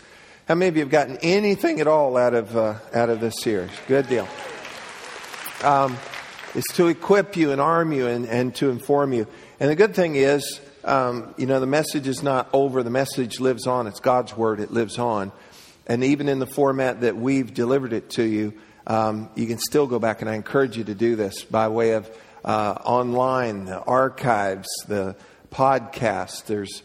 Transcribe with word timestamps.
How 0.50 0.56
many 0.56 0.68
of 0.68 0.76
you 0.76 0.82
have 0.82 0.92
gotten 0.92 1.18
anything 1.22 1.80
at 1.80 1.88
all 1.88 2.18
out 2.18 2.34
of 2.34 2.58
uh, 2.58 2.80
out 2.94 3.10
of 3.10 3.22
this 3.22 3.36
series? 3.42 3.72
Good 3.88 4.10
deal. 4.10 4.28
Um, 5.64 5.98
it's 6.56 6.74
to 6.74 6.88
equip 6.88 7.38
you 7.38 7.52
and 7.52 7.62
arm 7.62 7.94
you 7.94 8.08
and, 8.08 8.26
and 8.26 8.54
to 8.56 8.70
inform 8.70 9.14
you. 9.14 9.28
And 9.62 9.70
the 9.70 9.76
good 9.76 9.96
thing 9.96 10.16
is, 10.16 10.60
um, 10.88 11.34
you 11.38 11.46
know, 11.46 11.60
the 11.60 11.68
message 11.68 12.08
is 12.08 12.24
not 12.24 12.50
over. 12.54 12.82
The 12.84 12.90
message 12.90 13.40
lives 13.40 13.68
on. 13.68 13.88
It's 13.88 14.00
God's 14.00 14.36
word. 14.36 14.60
It 14.60 14.72
lives 14.72 14.98
on. 14.98 15.32
And 15.86 16.04
even 16.04 16.28
in 16.30 16.40
the 16.40 16.48
format 16.48 17.02
that 17.02 17.16
we've 17.16 17.54
delivered 17.54 17.94
it 17.94 18.10
to 18.12 18.24
you, 18.24 18.54
um, 18.88 19.30
you 19.36 19.48
can 19.48 19.58
still 19.58 19.88
go 19.88 20.00
back. 20.00 20.22
And 20.22 20.30
I 20.30 20.36
encourage 20.36 20.78
you 20.78 20.84
to 20.86 20.96
do 20.96 21.16
this 21.16 21.44
by 21.44 21.68
way 21.68 21.92
of 21.92 22.10
uh, 22.44 22.78
online, 22.84 23.66
the 23.66 23.80
archives, 23.80 24.68
the 24.88 25.16
podcast. 25.52 26.46
There's 26.46 26.82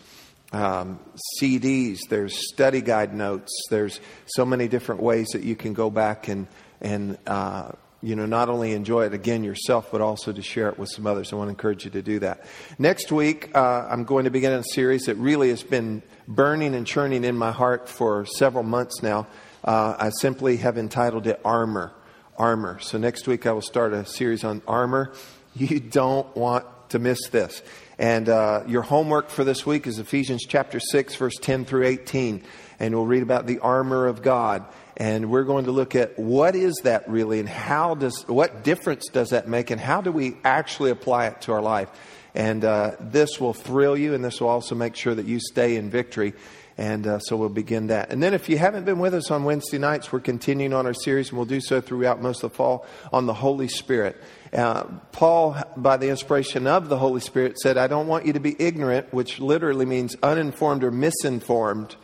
um, 0.53 1.01
CDs, 1.41 2.01
there's 2.09 2.53
study 2.53 2.81
guide 2.81 3.15
notes, 3.15 3.51
there's 3.71 4.01
so 4.27 4.45
many 4.45 4.69
different 4.69 5.03
ways 5.03 5.29
that 5.29 5.45
you 5.45 5.57
can 5.57 5.73
go 5.73 5.89
back 5.89 6.29
and 6.29 6.47
and 6.81 7.17
uh, 7.27 7.73
you 8.03 8.17
know 8.17 8.27
not 8.27 8.49
only 8.49 8.73
enjoy 8.73 9.07
it 9.07 9.15
again 9.15 9.45
yourself, 9.45 9.91
but 9.93 10.01
also 10.01 10.33
to 10.33 10.43
share 10.43 10.69
it 10.69 10.79
with 10.79 10.91
some 10.91 11.07
others. 11.07 11.33
I 11.33 11.37
want 11.37 11.49
to 11.49 11.51
encourage 11.51 11.85
you 11.85 11.91
to 11.93 12.03
do 12.03 12.19
that. 12.19 12.45
Next 12.79 13.13
week, 13.13 13.55
uh, 13.55 13.87
I'm 13.89 14.05
going 14.05 14.25
to 14.25 14.31
begin 14.31 14.53
a 14.53 14.65
series 14.65 15.05
that 15.05 15.15
really 15.17 15.51
has 15.51 15.63
been 15.63 16.03
burning 16.27 16.75
and 16.75 16.87
churning 16.87 17.25
in 17.25 17.37
my 17.37 17.53
heart 17.53 17.89
for 17.89 18.27
several 18.27 18.65
months 18.65 19.03
now. 19.03 19.27
Uh, 19.65 19.95
I 19.99 20.11
simply 20.21 20.57
have 20.59 20.77
entitled 20.77 21.27
it 21.27 21.41
Armor. 21.45 21.93
Armor. 22.37 22.81
So 22.81 22.99
next 22.99 23.29
week 23.29 23.47
I 23.47 23.53
will 23.53 23.63
start 23.63 23.93
a 23.93 24.05
series 24.05 24.45
on 24.45 24.63
armor. 24.67 25.13
You 25.55 25.81
don't 25.81 26.35
want 26.35 26.65
to 26.89 26.99
miss 26.99 27.29
this. 27.29 27.63
And 27.99 28.31
uh, 28.31 28.63
your 28.67 28.81
homework 28.81 29.29
for 29.29 29.45
this 29.45 29.67
week 29.67 29.87
is 29.87 29.99
Ephesians 29.99 30.47
chapter 30.49 30.81
6, 30.81 31.15
verse 31.17 31.35
10 31.43 31.67
through 31.67 31.85
18. 31.85 32.43
And 32.81 32.95
we'll 32.95 33.05
read 33.05 33.23
about 33.23 33.47
the 33.47 33.59
armor 33.59 34.07
of 34.07 34.23
God. 34.23 34.65
And 34.97 35.31
we're 35.31 35.45
going 35.45 35.65
to 35.65 35.73
look 35.73 35.95
at 35.95 36.19
what 36.19 36.55
is 36.55 36.75
that 36.85 37.09
really 37.09 37.41
and 37.41 37.49
how 37.49 37.95
does, 37.95 38.25
what 38.29 38.63
difference 38.63 39.09
does 39.09 39.31
that 39.31 39.49
make 39.49 39.71
and 39.71 39.81
how 39.81 40.01
do 40.01 40.13
we 40.13 40.37
actually 40.45 40.91
apply 40.91 41.29
it 41.29 41.41
to 41.43 41.53
our 41.53 41.63
life? 41.63 41.89
And 42.35 42.65
uh, 42.65 42.97
this 43.01 43.41
will 43.41 43.55
thrill 43.55 43.97
you 43.97 44.15
and 44.15 44.25
this 44.25 44.41
will 44.41 44.49
also 44.49 44.75
make 44.75 44.97
sure 44.97 45.15
that 45.15 45.27
you 45.27 45.41
stay 45.41 45.77
in 45.77 45.91
victory. 45.91 46.35
And 46.79 47.07
uh, 47.07 47.19
so 47.19 47.37
we'll 47.37 47.51
begin 47.51 47.89
that. 47.89 48.11
And 48.11 48.23
then 48.23 48.33
if 48.33 48.49
you 48.49 48.57
haven't 48.57 48.85
been 48.85 48.99
with 48.99 49.15
us 49.15 49.31
on 49.31 49.45
Wednesday 49.45 49.79
nights, 49.79 50.11
we're 50.11 50.21
continuing 50.21 50.73
on 50.73 50.87
our 50.87 50.95
series, 50.95 51.29
and 51.29 51.37
we'll 51.37 51.47
do 51.47 51.61
so 51.61 51.83
throughout 51.83 52.23
most 52.23 52.43
of 52.43 52.51
the 52.51 52.57
fall 52.57 52.87
on 53.13 53.27
the 53.27 53.35
Holy 53.35 53.69
Spirit. 53.69 54.17
Uh, 54.55 54.85
Paul, 55.13 55.57
by 55.77 55.99
the 55.99 56.09
inspiration 56.09 56.67
of 56.67 56.89
the 56.89 56.97
Holy 56.97 57.21
Spirit, 57.21 57.59
said, 57.61 57.77
I 57.77 57.89
don't 57.89 58.07
want 58.07 58.25
you 58.27 58.33
to 58.33 58.41
be 58.41 58.57
ignorant, 58.59 59.13
which 59.13 59.39
literally 59.39 59.85
means 59.85 60.17
uninformed 60.23 60.83
or 60.83 60.91
misinformed 60.91 61.95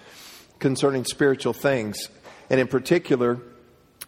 concerning 0.58 1.04
spiritual 1.04 1.54
things. 1.54 2.08
And 2.50 2.60
in 2.60 2.68
particular, 2.68 3.40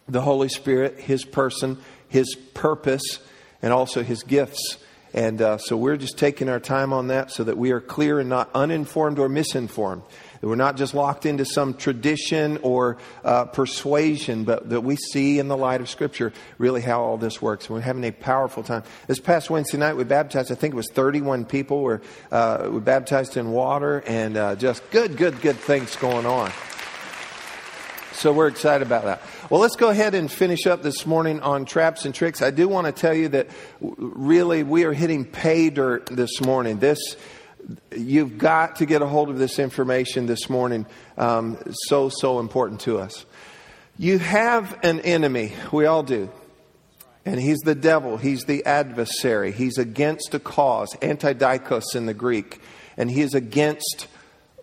the 0.07 0.21
Holy 0.21 0.49
Spirit, 0.49 0.99
His 0.99 1.23
person, 1.25 1.77
His 2.07 2.35
purpose, 2.53 3.19
and 3.61 3.71
also 3.71 4.03
His 4.03 4.23
gifts. 4.23 4.77
And 5.13 5.41
uh, 5.41 5.57
so 5.57 5.75
we're 5.75 5.97
just 5.97 6.17
taking 6.17 6.47
our 6.47 6.59
time 6.59 6.93
on 6.93 7.07
that 7.07 7.31
so 7.31 7.43
that 7.43 7.57
we 7.57 7.71
are 7.71 7.81
clear 7.81 8.19
and 8.19 8.29
not 8.29 8.49
uninformed 8.53 9.19
or 9.19 9.27
misinformed. 9.27 10.03
That 10.39 10.47
we're 10.47 10.55
not 10.55 10.77
just 10.77 10.93
locked 10.93 11.25
into 11.25 11.43
some 11.43 11.73
tradition 11.73 12.57
or 12.63 12.97
uh, 13.23 13.45
persuasion, 13.45 14.45
but 14.45 14.69
that 14.69 14.81
we 14.81 14.95
see 14.95 15.37
in 15.37 15.49
the 15.49 15.57
light 15.57 15.81
of 15.81 15.89
Scripture 15.89 16.31
really 16.57 16.81
how 16.81 17.01
all 17.01 17.17
this 17.17 17.41
works. 17.41 17.65
And 17.65 17.75
we're 17.75 17.81
having 17.81 18.05
a 18.05 18.11
powerful 18.11 18.63
time. 18.63 18.83
This 19.07 19.19
past 19.19 19.49
Wednesday 19.49 19.77
night, 19.77 19.97
we 19.97 20.05
baptized, 20.05 20.51
I 20.51 20.55
think 20.55 20.73
it 20.73 20.77
was 20.77 20.89
31 20.91 21.45
people. 21.45 21.81
Were, 21.81 22.01
uh, 22.31 22.69
we 22.71 22.79
baptized 22.79 23.35
in 23.35 23.51
water 23.51 24.03
and 24.07 24.37
uh, 24.37 24.55
just 24.55 24.89
good, 24.91 25.17
good, 25.17 25.41
good 25.41 25.57
things 25.57 25.95
going 25.97 26.25
on. 26.25 26.51
So 28.21 28.31
we're 28.31 28.49
excited 28.49 28.85
about 28.85 29.05
that. 29.05 29.19
Well, 29.49 29.61
let's 29.61 29.75
go 29.75 29.89
ahead 29.89 30.13
and 30.13 30.31
finish 30.31 30.67
up 30.67 30.83
this 30.83 31.07
morning 31.07 31.39
on 31.39 31.65
traps 31.65 32.05
and 32.05 32.13
tricks. 32.13 32.43
I 32.43 32.51
do 32.51 32.67
want 32.67 32.85
to 32.85 32.91
tell 32.93 33.15
you 33.15 33.29
that 33.29 33.47
really 33.79 34.61
we 34.61 34.83
are 34.83 34.93
hitting 34.93 35.25
pay 35.25 35.71
dirt 35.71 36.05
this 36.05 36.39
morning. 36.39 36.77
This 36.77 36.99
you've 37.89 38.37
got 38.37 38.75
to 38.75 38.85
get 38.85 39.01
a 39.01 39.07
hold 39.07 39.31
of 39.31 39.39
this 39.39 39.57
information 39.57 40.27
this 40.27 40.51
morning. 40.51 40.85
Um, 41.17 41.57
so, 41.87 42.09
so 42.09 42.37
important 42.37 42.81
to 42.81 42.99
us. 42.99 43.25
You 43.97 44.19
have 44.19 44.77
an 44.83 44.99
enemy. 44.99 45.53
We 45.71 45.87
all 45.87 46.03
do. 46.03 46.29
And 47.25 47.41
he's 47.41 47.61
the 47.61 47.73
devil. 47.73 48.17
He's 48.17 48.45
the 48.45 48.63
adversary. 48.67 49.51
He's 49.51 49.79
against 49.79 50.35
a 50.35 50.39
cause, 50.39 50.95
antidikos 51.01 51.95
in 51.95 52.05
the 52.05 52.13
Greek. 52.13 52.61
And 52.97 53.09
he 53.09 53.21
is 53.21 53.33
against 53.33 54.05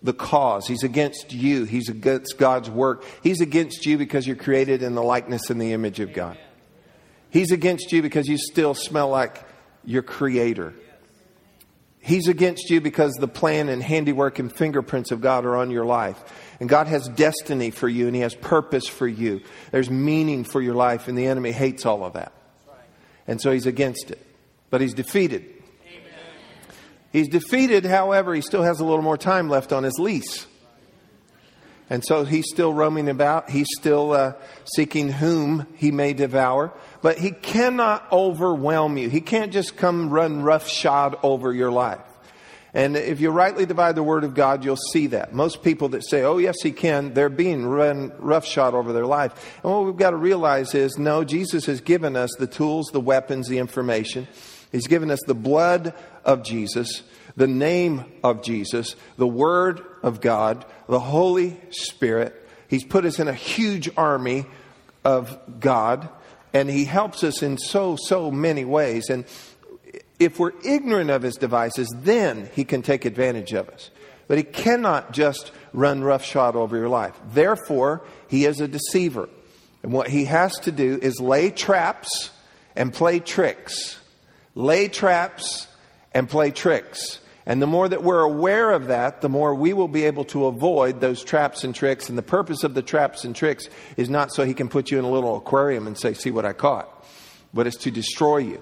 the 0.01 0.13
cause. 0.13 0.67
He's 0.67 0.83
against 0.83 1.33
you. 1.33 1.65
He's 1.65 1.89
against 1.89 2.37
God's 2.37 2.69
work. 2.69 3.03
He's 3.21 3.41
against 3.41 3.85
you 3.85 3.97
because 3.97 4.25
you're 4.25 4.35
created 4.35 4.81
in 4.81 4.95
the 4.95 5.03
likeness 5.03 5.49
and 5.49 5.61
the 5.61 5.73
image 5.73 5.99
of 5.99 6.13
God. 6.13 6.37
He's 7.29 7.51
against 7.51 7.91
you 7.91 8.01
because 8.01 8.27
you 8.27 8.37
still 8.37 8.73
smell 8.73 9.09
like 9.09 9.43
your 9.83 10.01
creator. 10.01 10.73
He's 12.01 12.27
against 12.27 12.69
you 12.69 12.79
because 12.79 13.13
the 13.13 13.27
plan 13.27 13.69
and 13.69 13.83
handiwork 13.83 14.39
and 14.39 14.51
fingerprints 14.51 15.11
of 15.11 15.21
God 15.21 15.45
are 15.45 15.57
on 15.57 15.69
your 15.69 15.85
life. 15.85 16.17
And 16.59 16.69
God 16.69 16.87
has 16.87 17.07
destiny 17.09 17.71
for 17.71 17.89
you 17.89 18.07
and 18.07 18.15
He 18.15 18.21
has 18.21 18.33
purpose 18.33 18.87
for 18.87 19.07
you. 19.07 19.41
There's 19.71 19.89
meaning 19.89 20.43
for 20.43 20.61
your 20.61 20.75
life, 20.75 21.07
and 21.07 21.17
the 21.17 21.27
enemy 21.27 21.51
hates 21.51 21.85
all 21.85 22.03
of 22.03 22.13
that. 22.13 22.31
And 23.27 23.41
so 23.41 23.51
He's 23.51 23.65
against 23.65 24.11
it. 24.11 24.25
But 24.69 24.81
He's 24.81 24.93
defeated. 24.93 25.58
He's 27.11 27.27
defeated, 27.27 27.85
however, 27.85 28.33
He 28.33 28.41
still 28.41 28.63
has 28.63 28.79
a 28.79 28.85
little 28.85 29.01
more 29.01 29.17
time 29.17 29.49
left 29.49 29.73
on 29.73 29.83
His 29.83 29.97
lease. 29.99 30.45
And 31.89 32.05
so 32.05 32.23
he's 32.23 32.45
still 32.47 32.71
roaming 32.71 33.09
about. 33.09 33.49
He's 33.49 33.67
still 33.77 34.11
uh, 34.11 34.33
seeking 34.75 35.09
whom 35.09 35.65
he 35.75 35.91
may 35.91 36.13
devour. 36.13 36.71
But 37.01 37.17
he 37.17 37.31
cannot 37.31 38.11
overwhelm 38.11 38.97
you. 38.97 39.09
He 39.09 39.21
can't 39.21 39.51
just 39.51 39.75
come 39.75 40.09
run 40.11 40.43
roughshod 40.43 41.17
over 41.23 41.51
your 41.51 41.71
life. 41.71 42.01
And 42.71 42.95
if 42.95 43.19
you 43.19 43.31
rightly 43.31 43.65
divide 43.65 43.95
the 43.95 44.03
word 44.03 44.23
of 44.23 44.35
God, 44.35 44.63
you'll 44.63 44.75
see 44.75 45.07
that. 45.07 45.33
Most 45.33 45.63
people 45.63 45.89
that 45.89 46.07
say, 46.07 46.21
oh, 46.21 46.37
yes, 46.37 46.57
he 46.61 46.71
can, 46.71 47.15
they're 47.15 47.27
being 47.27 47.65
run 47.65 48.11
roughshod 48.19 48.75
over 48.75 48.93
their 48.93 49.07
life. 49.07 49.57
And 49.63 49.71
what 49.71 49.85
we've 49.85 49.97
got 49.97 50.11
to 50.11 50.17
realize 50.17 50.75
is, 50.75 50.95
no, 50.99 51.23
Jesus 51.23 51.65
has 51.65 51.81
given 51.81 52.15
us 52.15 52.29
the 52.37 52.45
tools, 52.45 52.89
the 52.93 53.01
weapons, 53.01 53.47
the 53.47 53.57
information. 53.57 54.27
He's 54.71 54.87
given 54.87 55.11
us 55.11 55.19
the 55.25 55.35
blood 55.35 55.93
of 56.23 56.43
Jesus 56.43 57.03
the 57.39 57.47
name 57.47 58.03
of 58.21 58.43
Jesus, 58.43 58.97
the 59.17 59.27
Word 59.27 59.81
of 60.03 60.19
God, 60.19 60.65
the 60.87 60.99
Holy 60.99 61.59
Spirit. 61.71 62.35
He's 62.67 62.83
put 62.83 63.05
us 63.05 63.17
in 63.17 63.29
a 63.29 63.33
huge 63.33 63.89
army 63.95 64.45
of 65.05 65.39
God, 65.59 66.09
and 66.53 66.69
He 66.69 66.83
helps 66.83 67.23
us 67.23 67.41
in 67.41 67.57
so, 67.57 67.95
so 67.97 68.29
many 68.29 68.65
ways. 68.65 69.09
And 69.09 69.23
if 70.19 70.37
we're 70.37 70.51
ignorant 70.65 71.09
of 71.09 71.21
His 71.21 71.35
devices, 71.35 71.87
then 71.95 72.49
He 72.53 72.65
can 72.65 72.81
take 72.81 73.05
advantage 73.05 73.53
of 73.53 73.69
us. 73.69 73.89
But 74.27 74.37
He 74.37 74.43
cannot 74.43 75.13
just 75.13 75.53
run 75.71 76.03
roughshod 76.03 76.57
over 76.57 76.75
your 76.75 76.89
life. 76.89 77.17
Therefore, 77.31 78.03
He 78.27 78.45
is 78.45 78.59
a 78.59 78.67
deceiver. 78.67 79.29
And 79.81 79.93
what 79.93 80.09
He 80.09 80.25
has 80.25 80.51
to 80.59 80.73
do 80.73 80.99
is 81.01 81.21
lay 81.21 81.51
traps 81.51 82.31
and 82.75 82.93
play 82.93 83.19
tricks. 83.19 83.98
Lay 84.55 84.87
traps 84.87 85.67
and 86.13 86.29
play 86.29 86.51
tricks. 86.51 87.19
And 87.45 87.61
the 87.61 87.67
more 87.67 87.87
that 87.87 88.03
we're 88.03 88.21
aware 88.21 88.71
of 88.71 88.87
that, 88.87 89.21
the 89.21 89.29
more 89.29 89.55
we 89.55 89.73
will 89.73 89.87
be 89.87 90.05
able 90.05 90.25
to 90.25 90.45
avoid 90.45 91.01
those 91.01 91.23
traps 91.23 91.63
and 91.63 91.73
tricks. 91.73 92.09
And 92.09 92.17
the 92.17 92.23
purpose 92.23 92.63
of 92.63 92.75
the 92.75 92.81
traps 92.81 93.23
and 93.23 93.35
tricks 93.35 93.69
is 93.97 94.09
not 94.09 94.31
so 94.31 94.45
he 94.45 94.53
can 94.53 94.69
put 94.69 94.91
you 94.91 94.99
in 94.99 95.05
a 95.05 95.09
little 95.09 95.35
aquarium 95.35 95.87
and 95.87 95.97
say, 95.97 96.13
See 96.13 96.31
what 96.31 96.45
I 96.45 96.53
caught, 96.53 97.05
but 97.53 97.65
it's 97.65 97.77
to 97.77 97.91
destroy 97.91 98.37
you. 98.37 98.61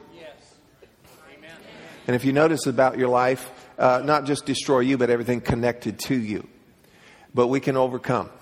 And 2.08 2.16
if 2.16 2.24
you 2.24 2.32
notice 2.32 2.66
about 2.66 2.98
your 2.98 3.10
life, 3.10 3.52
uh, 3.78 4.02
not 4.04 4.26
just 4.26 4.46
destroy 4.46 4.80
you, 4.80 4.98
but 4.98 5.10
everything 5.10 5.42
connected 5.42 6.00
to 6.08 6.16
you. 6.16 6.48
But 7.34 7.48
we 7.48 7.60
can 7.60 7.76
overcome. 7.76 8.30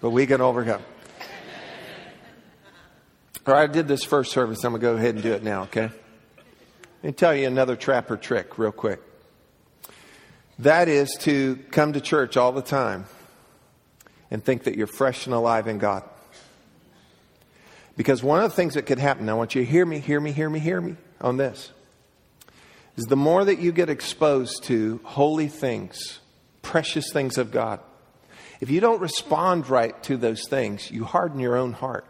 But 0.00 0.10
we 0.10 0.26
can 0.26 0.40
overcome. 0.40 0.82
Right, 3.44 3.62
I 3.62 3.66
did 3.66 3.88
this 3.88 4.04
first 4.04 4.30
service. 4.30 4.62
I'm 4.62 4.70
going 4.70 4.80
to 4.80 4.86
go 4.86 4.94
ahead 4.94 5.14
and 5.14 5.22
do 5.22 5.32
it 5.32 5.42
now, 5.42 5.62
okay? 5.64 5.90
Let 7.02 7.02
me 7.02 7.10
tell 7.10 7.34
you 7.34 7.48
another 7.48 7.74
trapper 7.74 8.16
trick, 8.16 8.56
real 8.56 8.70
quick. 8.70 9.00
That 10.60 10.88
is 10.88 11.16
to 11.22 11.56
come 11.72 11.94
to 11.94 12.00
church 12.00 12.36
all 12.36 12.52
the 12.52 12.62
time 12.62 13.06
and 14.30 14.44
think 14.44 14.62
that 14.64 14.76
you're 14.76 14.86
fresh 14.86 15.26
and 15.26 15.34
alive 15.34 15.66
in 15.66 15.78
God. 15.78 16.04
Because 17.96 18.22
one 18.22 18.44
of 18.44 18.48
the 18.48 18.54
things 18.54 18.74
that 18.74 18.86
could 18.86 19.00
happen, 19.00 19.28
I 19.28 19.34
want 19.34 19.56
you 19.56 19.64
to 19.64 19.70
hear 19.70 19.84
me, 19.84 19.98
hear 19.98 20.20
me, 20.20 20.30
hear 20.30 20.48
me, 20.48 20.60
hear 20.60 20.80
me 20.80 20.94
on 21.20 21.36
this, 21.36 21.72
is 22.96 23.06
the 23.06 23.16
more 23.16 23.44
that 23.44 23.58
you 23.58 23.72
get 23.72 23.90
exposed 23.90 24.62
to 24.64 25.00
holy 25.02 25.48
things, 25.48 26.20
precious 26.62 27.10
things 27.12 27.38
of 27.38 27.50
God, 27.50 27.80
If 28.62 28.70
you 28.70 28.78
don't 28.78 29.00
respond 29.00 29.68
right 29.68 30.00
to 30.04 30.16
those 30.16 30.46
things, 30.48 30.88
you 30.88 31.04
harden 31.04 31.40
your 31.40 31.56
own 31.56 31.72
heart. 31.72 32.06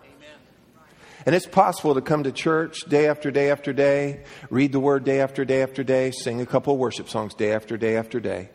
And 1.24 1.34
it's 1.34 1.46
possible 1.46 1.94
to 1.94 2.00
come 2.00 2.24
to 2.24 2.32
church 2.32 2.80
day 2.88 3.06
after 3.06 3.30
day 3.30 3.50
after 3.50 3.72
day, 3.72 4.24
read 4.50 4.72
the 4.72 4.80
word 4.80 5.04
day 5.04 5.20
after 5.20 5.44
day 5.44 5.62
after 5.62 5.84
day, 5.84 6.10
sing 6.10 6.40
a 6.40 6.46
couple 6.46 6.76
worship 6.76 7.08
songs 7.08 7.34
day 7.34 7.52
after 7.52 7.76
day 7.76 7.96
after 7.96 8.18
day. 8.18 8.50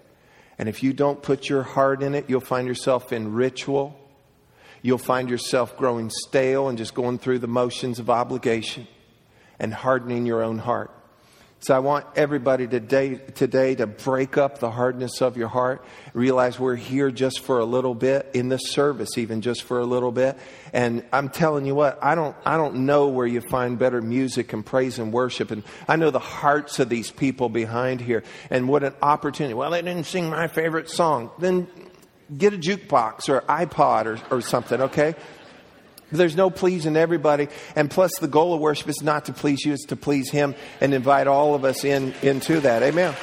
And 0.57 0.67
if 0.67 0.83
you 0.83 0.91
don't 0.91 1.21
put 1.21 1.49
your 1.49 1.63
heart 1.63 2.01
in 2.01 2.15
it, 2.15 2.25
you'll 2.27 2.41
find 2.41 2.67
yourself 2.67 3.13
in 3.13 3.33
ritual. 3.33 3.97
You'll 4.81 4.97
find 4.97 5.29
yourself 5.29 5.77
growing 5.77 6.09
stale 6.09 6.67
and 6.67 6.77
just 6.77 6.93
going 6.93 7.19
through 7.19 7.39
the 7.39 7.47
motions 7.47 7.99
of 7.99 8.09
obligation 8.09 8.87
and 9.59 9.73
hardening 9.73 10.25
your 10.25 10.43
own 10.43 10.57
heart. 10.57 10.91
So 11.59 11.75
I 11.75 11.79
want 11.79 12.05
everybody 12.15 12.67
today, 12.67 13.15
today 13.15 13.73
to 13.75 13.87
break 13.87 14.37
up 14.37 14.59
the 14.59 14.69
hardness 14.69 15.23
of 15.23 15.37
your 15.37 15.47
heart. 15.47 15.83
Realize 16.13 16.59
we're 16.59 16.75
here 16.75 17.09
just 17.09 17.39
for 17.39 17.57
a 17.57 17.65
little 17.65 17.95
bit 17.95 18.29
in 18.35 18.47
this 18.47 18.69
service, 18.69 19.17
even 19.17 19.41
just 19.41 19.63
for 19.63 19.79
a 19.79 19.85
little 19.85 20.11
bit. 20.11 20.37
And 20.71 21.03
I'm 21.11 21.29
telling 21.29 21.65
you 21.65 21.73
what, 21.73 21.97
I 22.03 22.13
don't, 22.13 22.35
I 22.45 22.57
don't 22.57 22.85
know 22.85 23.07
where 23.07 23.25
you 23.25 23.41
find 23.41 23.79
better 23.79 24.03
music 24.03 24.53
and 24.53 24.63
praise 24.63 24.99
and 24.99 25.11
worship. 25.11 25.49
And 25.49 25.63
I 25.87 25.95
know 25.95 26.11
the 26.11 26.19
hearts 26.19 26.77
of 26.77 26.89
these 26.89 27.09
people 27.09 27.49
behind 27.49 28.01
here. 28.01 28.23
And 28.51 28.69
what 28.69 28.83
an 28.83 28.93
opportunity. 29.01 29.55
Well, 29.55 29.71
they 29.71 29.81
didn't 29.81 30.05
sing 30.05 30.29
my 30.29 30.47
favorite 30.47 30.91
song. 30.91 31.31
Then 31.39 31.67
get 32.37 32.53
a 32.53 32.57
jukebox 32.57 33.29
or 33.29 33.41
iPod 33.41 34.05
or, 34.05 34.35
or 34.35 34.41
something, 34.41 34.79
okay? 34.81 35.15
There's 36.11 36.35
no 36.35 36.49
pleasing 36.49 36.95
everybody. 36.95 37.49
And 37.75 37.89
plus, 37.89 38.17
the 38.19 38.27
goal 38.27 38.53
of 38.53 38.61
worship 38.61 38.89
is 38.89 39.01
not 39.01 39.25
to 39.25 39.33
please 39.33 39.65
you, 39.65 39.73
it's 39.73 39.85
to 39.87 39.95
please 39.95 40.29
Him 40.31 40.55
and 40.81 40.93
invite 40.93 41.27
all 41.27 41.55
of 41.55 41.65
us 41.65 41.83
in 41.83 42.13
into 42.21 42.61
that. 42.61 42.83
Amen. 42.83 43.15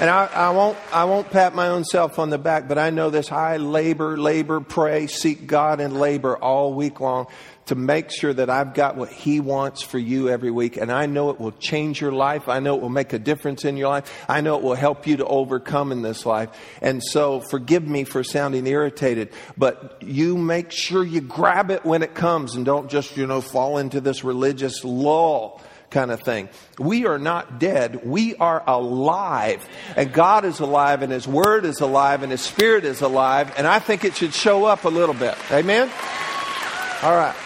And 0.00 0.10
I, 0.10 0.26
I, 0.26 0.50
won't, 0.50 0.76
I 0.92 1.04
won't 1.04 1.30
pat 1.30 1.54
my 1.54 1.68
own 1.68 1.84
self 1.84 2.18
on 2.18 2.28
the 2.30 2.38
back, 2.38 2.66
but 2.66 2.78
I 2.78 2.90
know 2.90 3.10
this. 3.10 3.30
I 3.30 3.58
labor, 3.58 4.16
labor, 4.16 4.58
pray, 4.58 5.06
seek 5.06 5.46
God 5.46 5.80
and 5.80 6.00
labor 6.00 6.36
all 6.36 6.74
week 6.74 6.98
long 6.98 7.28
to 7.66 7.76
make 7.76 8.10
sure 8.10 8.32
that 8.32 8.50
I've 8.50 8.74
got 8.74 8.96
what 8.96 9.08
He 9.08 9.38
wants 9.38 9.82
for 9.82 9.98
you 9.98 10.28
every 10.28 10.50
week. 10.50 10.76
And 10.76 10.90
I 10.90 11.06
know 11.06 11.30
it 11.30 11.38
will 11.38 11.52
change 11.52 12.00
your 12.00 12.10
life. 12.10 12.48
I 12.48 12.58
know 12.58 12.74
it 12.74 12.82
will 12.82 12.88
make 12.88 13.12
a 13.12 13.20
difference 13.20 13.64
in 13.64 13.76
your 13.76 13.88
life. 13.88 14.24
I 14.28 14.40
know 14.40 14.56
it 14.56 14.64
will 14.64 14.74
help 14.74 15.06
you 15.06 15.18
to 15.18 15.26
overcome 15.26 15.92
in 15.92 16.02
this 16.02 16.26
life. 16.26 16.50
And 16.82 17.00
so 17.00 17.40
forgive 17.40 17.86
me 17.86 18.02
for 18.02 18.24
sounding 18.24 18.66
irritated, 18.66 19.30
but 19.56 20.02
you 20.02 20.36
make 20.36 20.72
sure 20.72 21.04
you 21.04 21.20
grab 21.20 21.70
it 21.70 21.84
when 21.84 22.02
it 22.02 22.14
comes 22.14 22.56
and 22.56 22.66
don't 22.66 22.90
just, 22.90 23.16
you 23.16 23.28
know, 23.28 23.40
fall 23.40 23.78
into 23.78 24.00
this 24.00 24.24
religious 24.24 24.82
lull 24.82 25.62
kind 25.94 26.10
of 26.10 26.20
thing. 26.20 26.50
We 26.78 27.06
are 27.06 27.18
not 27.18 27.58
dead. 27.58 28.04
We 28.04 28.34
are 28.36 28.62
alive. 28.66 29.66
And 29.96 30.12
God 30.12 30.44
is 30.44 30.60
alive 30.60 31.00
and 31.02 31.10
His 31.10 31.26
Word 31.26 31.64
is 31.64 31.80
alive 31.80 32.22
and 32.22 32.32
His 32.32 32.42
Spirit 32.42 32.84
is 32.84 33.00
alive. 33.00 33.54
And 33.56 33.66
I 33.66 33.78
think 33.78 34.04
it 34.04 34.16
should 34.16 34.34
show 34.34 34.64
up 34.64 34.84
a 34.84 34.88
little 34.88 35.14
bit. 35.14 35.36
Amen? 35.50 35.88
All 37.02 37.14
right. 37.14 37.36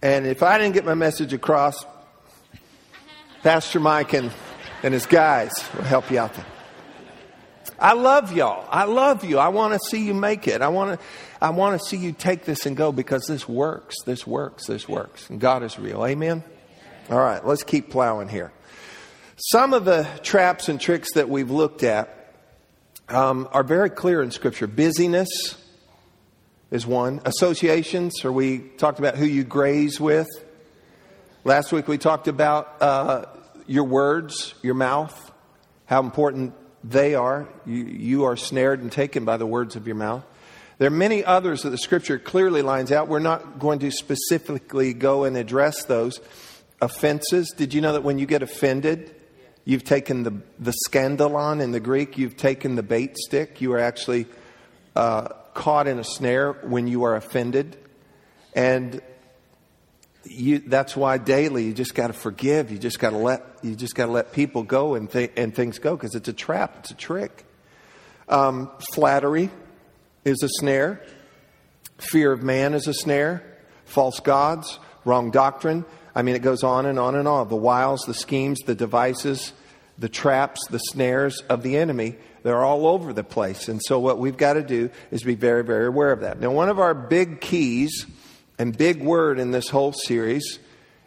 And 0.00 0.26
if 0.26 0.42
I 0.42 0.58
didn't 0.58 0.74
get 0.74 0.84
my 0.84 0.94
message 0.94 1.32
across, 1.32 1.84
Pastor 3.42 3.80
Mike 3.80 4.12
and, 4.12 4.32
and 4.82 4.94
his 4.94 5.06
guys 5.06 5.52
will 5.76 5.84
help 5.84 6.10
you 6.10 6.18
out 6.18 6.34
there. 6.34 6.46
I 7.78 7.94
love 7.94 8.32
y'all. 8.32 8.64
I 8.70 8.84
love 8.84 9.24
you. 9.24 9.38
I 9.38 9.48
want 9.48 9.72
to 9.74 9.80
see 9.80 10.04
you 10.04 10.14
make 10.14 10.46
it. 10.46 10.62
I 10.62 10.68
want 10.68 10.98
to, 10.98 11.06
I 11.42 11.50
want 11.50 11.80
to 11.80 11.86
see 11.86 11.96
you 11.96 12.12
take 12.12 12.44
this 12.44 12.66
and 12.66 12.76
go 12.76 12.92
because 12.92 13.24
this 13.26 13.48
works. 13.48 13.96
This 14.04 14.26
works. 14.26 14.66
This 14.66 14.88
works. 14.88 15.28
And 15.28 15.40
God 15.40 15.62
is 15.64 15.78
real. 15.78 16.06
Amen. 16.06 16.44
All 17.10 17.18
right. 17.18 17.44
Let's 17.44 17.64
keep 17.64 17.90
plowing 17.90 18.28
here. 18.28 18.52
Some 19.36 19.74
of 19.74 19.84
the 19.84 20.06
traps 20.22 20.68
and 20.68 20.80
tricks 20.80 21.14
that 21.14 21.28
we've 21.28 21.50
looked 21.50 21.82
at 21.82 22.34
um, 23.08 23.48
are 23.50 23.64
very 23.64 23.90
clear 23.90 24.22
in 24.22 24.30
Scripture. 24.30 24.68
Busyness, 24.68 25.56
is 26.72 26.86
one. 26.86 27.20
Associations, 27.26 28.24
or 28.24 28.32
we 28.32 28.58
talked 28.58 28.98
about 28.98 29.16
who 29.16 29.26
you 29.26 29.44
graze 29.44 30.00
with. 30.00 30.28
Last 31.44 31.70
week 31.70 31.86
we 31.86 31.98
talked 31.98 32.28
about 32.28 32.80
uh, 32.80 33.26
your 33.66 33.84
words, 33.84 34.54
your 34.62 34.74
mouth, 34.74 35.32
how 35.86 36.00
important 36.00 36.54
they 36.82 37.14
are. 37.14 37.46
You, 37.66 37.84
you 37.84 38.24
are 38.24 38.36
snared 38.36 38.80
and 38.80 38.90
taken 38.90 39.24
by 39.26 39.36
the 39.36 39.46
words 39.46 39.76
of 39.76 39.86
your 39.86 39.96
mouth. 39.96 40.24
There 40.78 40.88
are 40.88 40.90
many 40.90 41.24
others 41.24 41.62
that 41.62 41.70
the 41.70 41.78
scripture 41.78 42.18
clearly 42.18 42.62
lines 42.62 42.90
out. 42.90 43.08
We're 43.08 43.18
not 43.18 43.58
going 43.58 43.78
to 43.80 43.90
specifically 43.90 44.94
go 44.94 45.24
and 45.24 45.36
address 45.36 45.84
those. 45.84 46.20
Offenses. 46.80 47.52
Did 47.56 47.74
you 47.74 47.80
know 47.80 47.92
that 47.92 48.02
when 48.02 48.18
you 48.18 48.26
get 48.26 48.42
offended, 48.42 49.14
you've 49.64 49.84
taken 49.84 50.24
the, 50.24 50.32
the 50.58 50.74
scandalon 50.88 51.60
in 51.60 51.70
the 51.70 51.80
Greek, 51.80 52.18
you've 52.18 52.36
taken 52.36 52.74
the 52.74 52.82
bait 52.82 53.16
stick. 53.16 53.60
You 53.60 53.72
are 53.74 53.78
actually 53.78 54.26
uh, 54.96 55.28
caught 55.54 55.86
in 55.86 55.98
a 55.98 56.04
snare 56.04 56.52
when 56.52 56.88
you 56.88 57.04
are 57.04 57.14
offended. 57.14 57.76
And 58.54 59.00
you, 60.24 60.58
that's 60.60 60.96
why 60.96 61.18
daily 61.18 61.64
you 61.64 61.72
just 61.72 61.94
got 61.94 62.08
to 62.08 62.12
forgive. 62.12 62.70
You 62.70 62.78
just 62.78 62.98
got 62.98 63.10
to 63.10 63.16
let 63.16 63.44
you 63.62 63.74
just 63.74 63.94
got 63.94 64.06
to 64.06 64.12
let 64.12 64.32
people 64.32 64.62
go 64.62 64.94
and 64.94 65.10
th- 65.10 65.32
and 65.36 65.54
things 65.54 65.78
go 65.78 65.96
because 65.96 66.14
it's 66.14 66.28
a 66.28 66.32
trap. 66.32 66.76
It's 66.80 66.90
a 66.90 66.94
trick. 66.94 67.44
Um, 68.28 68.70
flattery 68.94 69.50
is 70.24 70.42
a 70.42 70.48
snare. 70.48 71.02
Fear 71.98 72.32
of 72.32 72.42
man 72.42 72.74
is 72.74 72.86
a 72.86 72.94
snare. 72.94 73.42
False 73.84 74.20
gods, 74.20 74.78
wrong 75.04 75.30
doctrine. 75.30 75.84
I 76.14 76.22
mean, 76.22 76.34
it 76.34 76.42
goes 76.42 76.62
on 76.62 76.86
and 76.86 76.98
on 76.98 77.14
and 77.14 77.26
on. 77.28 77.48
The 77.48 77.56
wiles, 77.56 78.02
the 78.02 78.14
schemes, 78.14 78.60
the 78.60 78.74
devices, 78.74 79.52
the 79.98 80.08
traps, 80.08 80.60
the 80.68 80.78
snares 80.78 81.42
of 81.48 81.62
the 81.62 81.76
enemy 81.76 82.16
they're 82.42 82.62
all 82.62 82.86
over 82.86 83.12
the 83.12 83.24
place. 83.24 83.68
And 83.68 83.80
so 83.82 83.98
what 83.98 84.18
we've 84.18 84.36
got 84.36 84.54
to 84.54 84.62
do 84.62 84.90
is 85.10 85.22
be 85.22 85.34
very, 85.34 85.62
very 85.64 85.86
aware 85.86 86.12
of 86.12 86.20
that. 86.20 86.40
Now, 86.40 86.50
one 86.50 86.68
of 86.68 86.78
our 86.78 86.94
big 86.94 87.40
keys 87.40 88.06
and 88.58 88.76
big 88.76 89.02
word 89.02 89.38
in 89.38 89.50
this 89.52 89.68
whole 89.68 89.92
series 89.92 90.58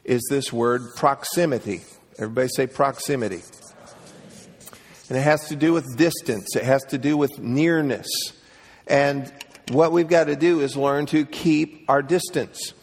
is 0.04 0.26
this 0.30 0.54
word 0.54 0.82
proximity. 0.96 1.82
Everybody 2.18 2.48
say 2.48 2.68
proximity. 2.68 3.42
And 5.10 5.18
it 5.18 5.22
has 5.22 5.50
to 5.50 5.56
do 5.56 5.74
with 5.74 5.98
distance. 5.98 6.56
It 6.56 6.64
has 6.64 6.84
to 6.86 6.98
do 6.98 7.18
with 7.18 7.38
nearness. 7.38 8.08
And 8.88 9.32
what 9.72 9.92
we've 9.92 10.08
got 10.08 10.26
to 10.26 10.36
do 10.36 10.62
is 10.62 10.78
learn 10.78 11.06
to 11.08 11.26
keep 11.26 11.86
our 11.90 12.02
distance. 12.02 12.74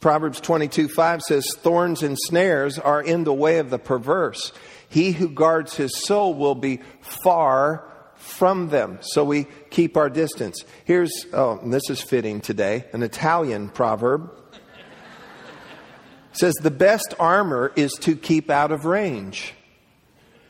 Proverbs 0.00 0.40
22 0.40 0.88
5 0.88 1.22
says, 1.22 1.54
Thorns 1.56 2.02
and 2.02 2.16
snares 2.18 2.78
are 2.78 3.02
in 3.02 3.24
the 3.24 3.34
way 3.34 3.58
of 3.58 3.68
the 3.70 3.78
perverse. 3.78 4.52
He 4.88 5.12
who 5.12 5.28
guards 5.28 5.76
his 5.76 5.96
soul 6.04 6.34
will 6.34 6.54
be 6.54 6.80
far 7.00 7.86
from 8.16 8.70
them. 8.70 8.98
So 9.02 9.24
we 9.24 9.46
keep 9.70 9.96
our 9.96 10.08
distance. 10.08 10.64
Here's, 10.84 11.26
oh, 11.32 11.60
this 11.64 11.88
is 11.90 12.00
fitting 12.00 12.40
today, 12.40 12.86
an 12.92 13.02
Italian 13.02 13.68
proverb. 13.68 14.32
Says, 16.32 16.54
The 16.54 16.70
best 16.70 17.14
armor 17.18 17.72
is 17.76 17.92
to 18.00 18.16
keep 18.16 18.50
out 18.50 18.72
of 18.72 18.84
range. 18.84 19.54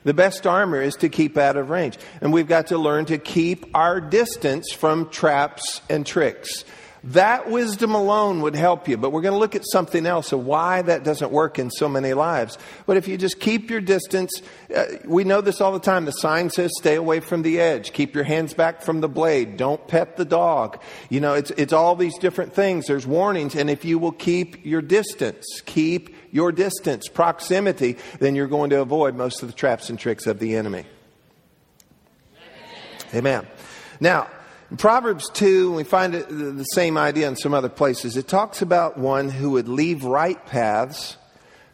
The 0.04 0.14
best 0.14 0.46
armor 0.46 0.80
is 0.80 0.96
to 0.96 1.08
keep 1.08 1.36
out 1.36 1.56
of 1.56 1.70
range. 1.70 1.98
And 2.20 2.32
we've 2.32 2.48
got 2.48 2.68
to 2.68 2.78
learn 2.78 3.04
to 3.06 3.18
keep 3.18 3.66
our 3.74 4.00
distance 4.00 4.72
from 4.72 5.08
traps 5.10 5.80
and 5.90 6.06
tricks. 6.06 6.64
That 7.02 7.50
wisdom 7.50 7.94
alone 7.94 8.42
would 8.42 8.54
help 8.54 8.86
you, 8.86 8.98
but 8.98 9.10
we're 9.10 9.22
going 9.22 9.32
to 9.32 9.38
look 9.38 9.54
at 9.54 9.64
something 9.72 10.04
else 10.04 10.32
of 10.32 10.44
why 10.44 10.82
that 10.82 11.02
doesn't 11.02 11.32
work 11.32 11.58
in 11.58 11.70
so 11.70 11.88
many 11.88 12.12
lives. 12.12 12.58
But 12.86 12.98
if 12.98 13.08
you 13.08 13.16
just 13.16 13.40
keep 13.40 13.70
your 13.70 13.80
distance, 13.80 14.42
uh, 14.74 14.84
we 15.06 15.24
know 15.24 15.40
this 15.40 15.62
all 15.62 15.72
the 15.72 15.80
time. 15.80 16.04
The 16.04 16.12
sign 16.12 16.50
says 16.50 16.70
stay 16.78 16.96
away 16.96 17.20
from 17.20 17.40
the 17.40 17.58
edge, 17.58 17.94
keep 17.94 18.14
your 18.14 18.24
hands 18.24 18.52
back 18.52 18.82
from 18.82 19.00
the 19.00 19.08
blade, 19.08 19.56
don't 19.56 19.86
pet 19.88 20.18
the 20.18 20.26
dog. 20.26 20.80
You 21.08 21.20
know, 21.20 21.32
it's, 21.32 21.50
it's 21.52 21.72
all 21.72 21.96
these 21.96 22.18
different 22.18 22.52
things. 22.52 22.86
There's 22.86 23.06
warnings, 23.06 23.54
and 23.54 23.70
if 23.70 23.84
you 23.86 23.98
will 23.98 24.12
keep 24.12 24.66
your 24.66 24.82
distance, 24.82 25.46
keep 25.64 26.14
your 26.32 26.52
distance, 26.52 27.08
proximity, 27.08 27.96
then 28.18 28.34
you're 28.34 28.46
going 28.46 28.70
to 28.70 28.80
avoid 28.82 29.14
most 29.14 29.42
of 29.42 29.48
the 29.48 29.54
traps 29.54 29.88
and 29.88 29.98
tricks 29.98 30.26
of 30.26 30.38
the 30.38 30.54
enemy. 30.54 30.84
Amen. 33.14 33.46
Now, 34.00 34.28
in 34.70 34.76
Proverbs 34.76 35.28
2, 35.30 35.72
we 35.72 35.82
find 35.82 36.14
it, 36.14 36.28
the 36.28 36.64
same 36.64 36.96
idea 36.96 37.26
in 37.26 37.34
some 37.34 37.54
other 37.54 37.68
places. 37.68 38.16
It 38.16 38.28
talks 38.28 38.62
about 38.62 38.96
one 38.96 39.28
who 39.28 39.50
would 39.50 39.68
leave 39.68 40.04
right 40.04 40.44
paths 40.46 41.16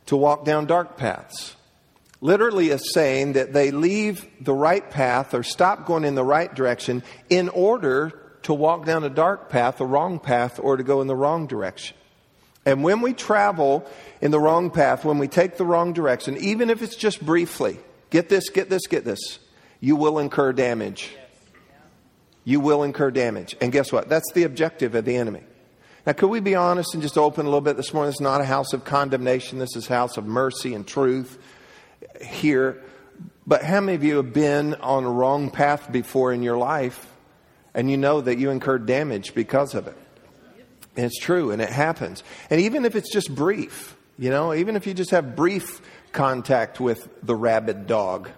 to 0.06 0.16
walk 0.16 0.44
down 0.44 0.64
dark 0.66 0.96
paths. 0.96 1.56
Literally, 2.22 2.70
a 2.70 2.78
saying 2.78 3.34
that 3.34 3.52
they 3.52 3.70
leave 3.70 4.26
the 4.40 4.54
right 4.54 4.88
path 4.90 5.34
or 5.34 5.42
stop 5.42 5.84
going 5.84 6.04
in 6.04 6.14
the 6.14 6.24
right 6.24 6.52
direction 6.54 7.02
in 7.28 7.50
order 7.50 8.18
to 8.44 8.54
walk 8.54 8.86
down 8.86 9.04
a 9.04 9.10
dark 9.10 9.50
path, 9.50 9.80
a 9.80 9.84
wrong 9.84 10.18
path, 10.18 10.58
or 10.58 10.78
to 10.78 10.82
go 10.82 11.02
in 11.02 11.06
the 11.06 11.14
wrong 11.14 11.46
direction. 11.46 11.96
And 12.64 12.82
when 12.82 13.02
we 13.02 13.12
travel 13.12 13.86
in 14.22 14.30
the 14.30 14.40
wrong 14.40 14.70
path, 14.70 15.04
when 15.04 15.18
we 15.18 15.28
take 15.28 15.58
the 15.58 15.66
wrong 15.66 15.92
direction, 15.92 16.38
even 16.38 16.70
if 16.70 16.80
it's 16.80 16.96
just 16.96 17.24
briefly, 17.24 17.78
get 18.08 18.30
this, 18.30 18.48
get 18.48 18.70
this, 18.70 18.86
get 18.86 19.04
this, 19.04 19.38
you 19.80 19.96
will 19.96 20.18
incur 20.18 20.52
damage 20.54 21.14
you 22.46 22.60
will 22.60 22.84
incur 22.84 23.10
damage. 23.10 23.56
And 23.60 23.72
guess 23.72 23.92
what? 23.92 24.08
That's 24.08 24.32
the 24.32 24.44
objective 24.44 24.94
of 24.94 25.04
the 25.04 25.16
enemy. 25.16 25.42
Now, 26.06 26.12
could 26.12 26.28
we 26.28 26.38
be 26.38 26.54
honest 26.54 26.94
and 26.94 27.02
just 27.02 27.18
open 27.18 27.44
a 27.44 27.48
little 27.48 27.60
bit 27.60 27.76
this 27.76 27.92
morning? 27.92 28.10
This 28.10 28.16
is 28.16 28.20
not 28.20 28.40
a 28.40 28.44
house 28.44 28.72
of 28.72 28.84
condemnation. 28.84 29.58
This 29.58 29.74
is 29.74 29.90
a 29.90 29.94
house 29.94 30.16
of 30.16 30.24
mercy 30.24 30.72
and 30.72 30.86
truth. 30.86 31.38
here, 32.22 32.80
but 33.46 33.64
how 33.64 33.80
many 33.80 33.96
of 33.96 34.04
you 34.04 34.18
have 34.18 34.32
been 34.32 34.74
on 34.76 35.02
a 35.02 35.10
wrong 35.10 35.50
path 35.50 35.90
before 35.90 36.32
in 36.32 36.44
your 36.44 36.56
life 36.56 37.12
and 37.74 37.90
you 37.90 37.96
know 37.96 38.20
that 38.20 38.38
you 38.38 38.50
incurred 38.50 38.86
damage 38.86 39.34
because 39.34 39.74
of 39.74 39.88
it? 39.88 39.96
And 40.96 41.04
it's 41.04 41.18
true 41.18 41.50
and 41.50 41.60
it 41.60 41.68
happens. 41.68 42.22
And 42.48 42.60
even 42.60 42.84
if 42.84 42.94
it's 42.94 43.12
just 43.12 43.34
brief, 43.34 43.96
you 44.20 44.30
know, 44.30 44.54
even 44.54 44.76
if 44.76 44.86
you 44.86 44.94
just 44.94 45.10
have 45.10 45.34
brief 45.34 45.80
contact 46.12 46.78
with 46.78 47.08
the 47.24 47.34
rabid 47.34 47.88
dog, 47.88 48.30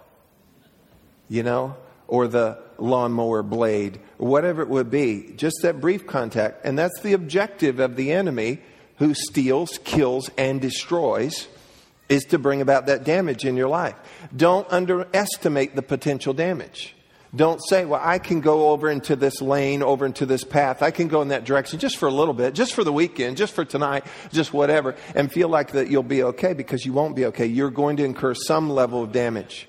you 1.29 1.43
know, 1.43 1.77
or 2.09 2.27
the 2.27 2.57
lawnmower 2.79 3.43
blade, 3.43 3.99
or 4.17 4.27
whatever 4.27 4.61
it 4.61 4.67
would 4.67 4.89
be, 4.89 5.31
just 5.37 5.57
that 5.61 5.79
brief 5.79 6.07
contact. 6.07 6.65
And 6.65 6.77
that's 6.77 6.99
the 7.01 7.13
objective 7.13 7.79
of 7.79 7.95
the 7.95 8.11
enemy 8.11 8.59
who 8.97 9.13
steals, 9.13 9.79
kills, 9.83 10.29
and 10.37 10.59
destroys 10.59 11.47
is 12.09 12.23
to 12.25 12.39
bring 12.39 12.61
about 12.61 12.87
that 12.87 13.03
damage 13.03 13.45
in 13.45 13.55
your 13.55 13.69
life. 13.69 13.95
Don't 14.35 14.67
underestimate 14.71 15.75
the 15.75 15.83
potential 15.83 16.33
damage. 16.33 16.95
Don't 17.35 17.59
say, 17.69 17.85
well, 17.85 18.01
I 18.03 18.17
can 18.17 18.41
go 18.41 18.71
over 18.71 18.89
into 18.89 19.15
this 19.15 19.39
lane, 19.39 19.83
over 19.83 20.03
into 20.03 20.25
this 20.25 20.43
path. 20.43 20.81
I 20.81 20.89
can 20.89 21.07
go 21.07 21.21
in 21.21 21.27
that 21.27 21.45
direction 21.45 21.77
just 21.77 21.97
for 21.97 22.07
a 22.07 22.11
little 22.11 22.33
bit, 22.33 22.55
just 22.55 22.73
for 22.73 22.83
the 22.83 22.91
weekend, 22.91 23.37
just 23.37 23.53
for 23.53 23.63
tonight, 23.63 24.03
just 24.31 24.51
whatever, 24.51 24.95
and 25.13 25.31
feel 25.31 25.47
like 25.47 25.73
that 25.73 25.91
you'll 25.91 26.01
be 26.01 26.23
okay 26.23 26.53
because 26.53 26.87
you 26.87 26.91
won't 26.91 27.15
be 27.15 27.25
okay. 27.27 27.45
You're 27.45 27.69
going 27.69 27.97
to 27.97 28.03
incur 28.03 28.33
some 28.33 28.71
level 28.71 29.03
of 29.03 29.11
damage 29.11 29.68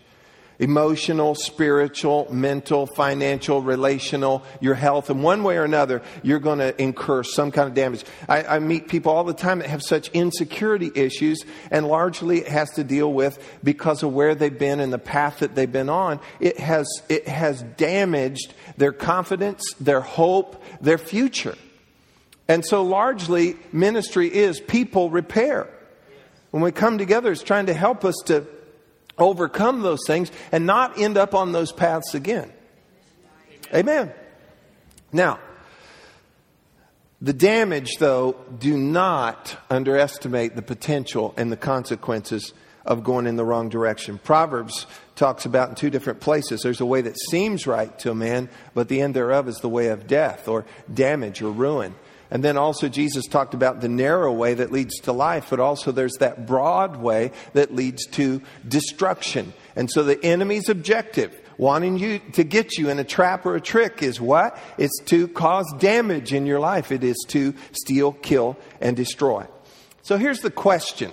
emotional, 0.61 1.35
spiritual, 1.35 2.29
mental, 2.31 2.87
financial, 2.87 3.63
relational, 3.63 4.45
your 4.61 4.75
health. 4.75 5.11
In 5.11 5.23
one 5.23 5.43
way 5.43 5.57
or 5.57 5.65
another, 5.65 6.03
you're 6.23 6.39
going 6.39 6.59
to 6.59 6.81
incur 6.81 7.23
some 7.23 7.51
kind 7.51 7.67
of 7.67 7.75
damage. 7.75 8.05
I, 8.29 8.45
I, 8.45 8.59
meet 8.59 8.87
people 8.87 9.11
all 9.11 9.25
the 9.25 9.33
time 9.33 9.61
that 9.61 9.69
have 9.69 9.83
such 9.83 10.11
insecurity 10.11 10.91
issues, 10.95 11.45
and 11.71 11.89
largely 11.89 12.41
it 12.41 12.49
has 12.49 12.71
to 12.73 12.85
deal 12.85 13.13
with 13.13 13.43
because 13.65 14.03
of 14.03 14.13
where 14.13 14.35
they've 14.35 14.57
been 14.57 14.81
and 14.81 14.93
the 14.93 14.99
path 14.99 15.39
that 15.39 15.55
they've 15.55 15.71
been 15.71 15.89
on. 15.89 16.21
It 16.39 16.61
has, 16.61 16.87
it 17.09 17.27
has 17.27 17.63
damaged 17.77 18.53
their 18.77 18.93
confidence, 18.93 19.63
their 19.81 20.03
hope, 20.03 20.63
their 20.81 20.99
future. 20.99 21.57
And 22.49 22.67
so 22.67 22.83
largely 22.83 23.57
ministry 23.73 24.27
is 24.27 24.61
people 24.61 25.09
repair. 25.09 25.69
When 26.51 26.63
we 26.63 26.73
come 26.73 26.99
together, 26.99 27.33
it's 27.33 27.43
trying 27.43 27.67
to 27.67 27.75
help 27.75 28.05
us 28.05 28.17
to 28.27 28.45
overcome 29.21 29.83
those 29.83 30.01
things 30.07 30.31
and 30.53 30.67
not 30.67 30.99
end 30.99 31.17
up 31.17 31.35
on 31.35 31.53
those 31.53 31.73
paths 31.73 32.15
again. 32.15 32.53
Amen. 33.75 34.13
Now, 35.13 35.39
the 37.21 37.33
damage, 37.33 37.97
though, 37.99 38.37
do 38.59 38.77
not 38.79 39.57
underestimate 39.69 40.57
the 40.57 40.63
potential 40.63 41.35
and 41.37 41.53
the 41.53 41.57
consequences 41.57 42.55
of 42.85 43.05
going 43.05 43.27
in 43.27 43.37
the 43.37 43.45
wrong 43.45 43.69
direction. 43.69 44.19
Proverbs 44.19 44.87
talks 45.17 45.45
about 45.45 45.69
in 45.69 45.75
two 45.75 45.91
different 45.91 46.21
places 46.21 46.63
there's 46.63 46.81
a 46.81 46.87
way 46.87 47.03
that 47.03 47.19
seems 47.31 47.67
right 47.67 47.97
to 47.99 48.11
a 48.11 48.15
man, 48.15 48.49
but 48.73 48.89
the 48.89 49.03
end 49.03 49.15
thereof 49.15 49.49
is 49.49 49.57
the 49.57 49.69
way 49.69 49.89
of 49.89 50.07
death 50.07 50.49
or 50.49 50.65
damage 50.93 51.43
or 51.43 51.53
ruin. 51.53 51.95
And 52.31 52.45
then 52.45 52.57
also, 52.57 52.89
Jesus 52.89 53.27
talked 53.27 53.55
about 53.55 53.81
the 53.81 53.89
narrow 53.89 54.33
way 54.33 54.55
that 54.55 54.71
leads 54.71 54.95
to 55.01 55.13
life, 55.13 55.49
but 55.51 55.59
also 55.59 55.91
there's 55.91 56.17
that 56.21 56.47
broad 56.47 56.97
way 56.97 57.33
that 57.55 57.75
leads 57.75 58.07
to 58.09 58.41
destruction. 58.67 59.53
And 59.75 59.91
so, 59.91 60.05
the 60.05 60.23
enemy's 60.25 60.69
objective, 60.69 61.37
wanting 61.59 61.99
you 61.99 62.21
to 62.35 62.45
get 62.45 62.79
you 62.79 62.89
in 62.89 63.01
a 63.01 63.05
trap 63.05 63.47
or 63.47 63.57
a 63.57 63.61
trick, 63.61 64.03
is 64.03 64.21
what? 64.21 64.57
It's 64.79 65.01
to 65.07 65.27
cause 65.27 65.67
damage 65.79 66.33
in 66.33 66.47
your 66.47 66.61
life, 66.61 66.93
it 66.93 67.03
is 67.03 67.17
to 67.29 67.53
steal, 67.73 68.13
kill, 68.13 68.57
and 68.81 68.97
destroy. 68.97 69.47
So, 70.03 70.17
here's 70.17 70.41
the 70.41 70.53
question 70.53 71.11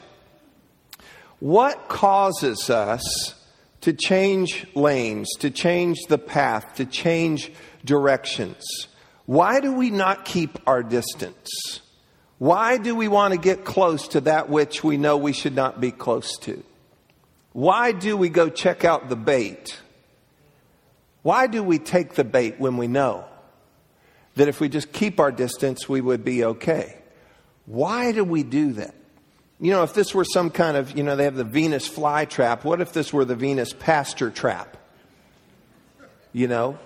What 1.40 1.88
causes 1.88 2.70
us 2.70 3.34
to 3.82 3.92
change 3.92 4.68
lanes, 4.76 5.30
to 5.40 5.50
change 5.50 5.98
the 6.10 6.20
path, 6.20 6.76
to 6.76 6.86
change 6.86 7.52
directions? 7.84 8.88
Why 9.28 9.60
do 9.60 9.74
we 9.74 9.90
not 9.90 10.24
keep 10.24 10.58
our 10.66 10.82
distance? 10.82 11.82
Why 12.38 12.78
do 12.78 12.96
we 12.96 13.10
want 13.10 13.34
to 13.34 13.40
get 13.40 13.66
close 13.66 14.08
to 14.10 14.22
that 14.22 14.50
which 14.50 14.84
we 14.84 14.96
know 14.96 15.18
we 15.18 15.34
should 15.34 15.54
not 15.54 15.82
be 15.82 15.92
close 15.92 16.38
to? 16.40 16.64
Why 17.52 17.92
do 17.92 18.16
we 18.16 18.30
go 18.30 18.50
check 18.50 18.86
out 18.86 19.10
the 19.10 19.18
bait? 19.18 19.80
Why 21.24 21.48
do 21.48 21.62
we 21.62 21.78
take 21.78 22.14
the 22.14 22.24
bait 22.24 22.58
when 22.58 22.78
we 22.78 22.88
know 22.88 23.26
that 24.36 24.48
if 24.48 24.62
we 24.62 24.70
just 24.70 24.94
keep 24.94 25.20
our 25.20 25.32
distance, 25.32 25.90
we 25.90 26.00
would 26.00 26.24
be 26.24 26.46
okay? 26.46 26.98
Why 27.66 28.14
do 28.14 28.24
we 28.24 28.44
do 28.44 28.74
that? 28.74 28.96
You 29.60 29.72
know, 29.72 29.84
if 29.84 29.94
this 29.94 30.16
were 30.16 30.24
some 30.24 30.52
kind 30.52 30.78
of, 30.78 30.96
you 30.96 31.04
know, 31.04 31.18
they 31.18 31.26
have 31.26 31.36
the 31.36 31.44
Venus 31.44 31.86
fly 31.86 32.24
trap, 32.24 32.64
what 32.64 32.80
if 32.80 32.94
this 32.94 33.12
were 33.12 33.26
the 33.26 33.36
Venus 33.36 33.74
pasture 33.74 34.30
trap? 34.30 34.78
You 36.32 36.48
know, 36.48 36.80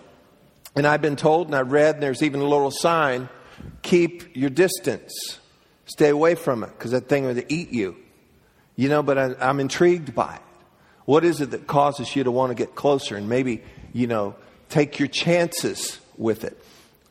and 0.76 0.88
I've 0.88 1.02
been 1.02 1.16
told, 1.16 1.48
and 1.48 1.56
I 1.56 1.62
read, 1.62 1.96
and 1.96 2.04
there's 2.04 2.24
even 2.24 2.42
a 2.42 2.46
little 2.46 2.72
sign 2.72 3.30
keep 3.82 4.36
your 4.36 4.50
distance, 4.50 5.40
stay 5.86 6.10
away 6.10 6.36
from 6.36 6.64
it, 6.64 6.68
because 6.78 6.92
that 6.92 7.08
thing 7.08 7.26
will 7.26 7.40
eat 7.50 7.72
you. 7.72 7.96
You 8.76 8.90
know, 8.90 9.04
but 9.04 9.18
I, 9.18 9.36
I'm 9.40 9.60
intrigued 9.60 10.16
by 10.16 10.36
it. 10.36 10.42
What 11.06 11.26
is 11.26 11.42
it 11.42 11.52
that 11.52 11.68
causes 11.68 12.16
you 12.16 12.24
to 12.24 12.32
want 12.32 12.52
to 12.52 12.56
get 12.56 12.76
closer 12.76 13.16
and 13.16 13.28
maybe, 13.28 13.64
you 13.94 14.08
know, 14.08 14.36
take 14.70 15.00
your 15.00 15.08
chances 15.08 16.00
with 16.18 16.44
it? 16.44 16.58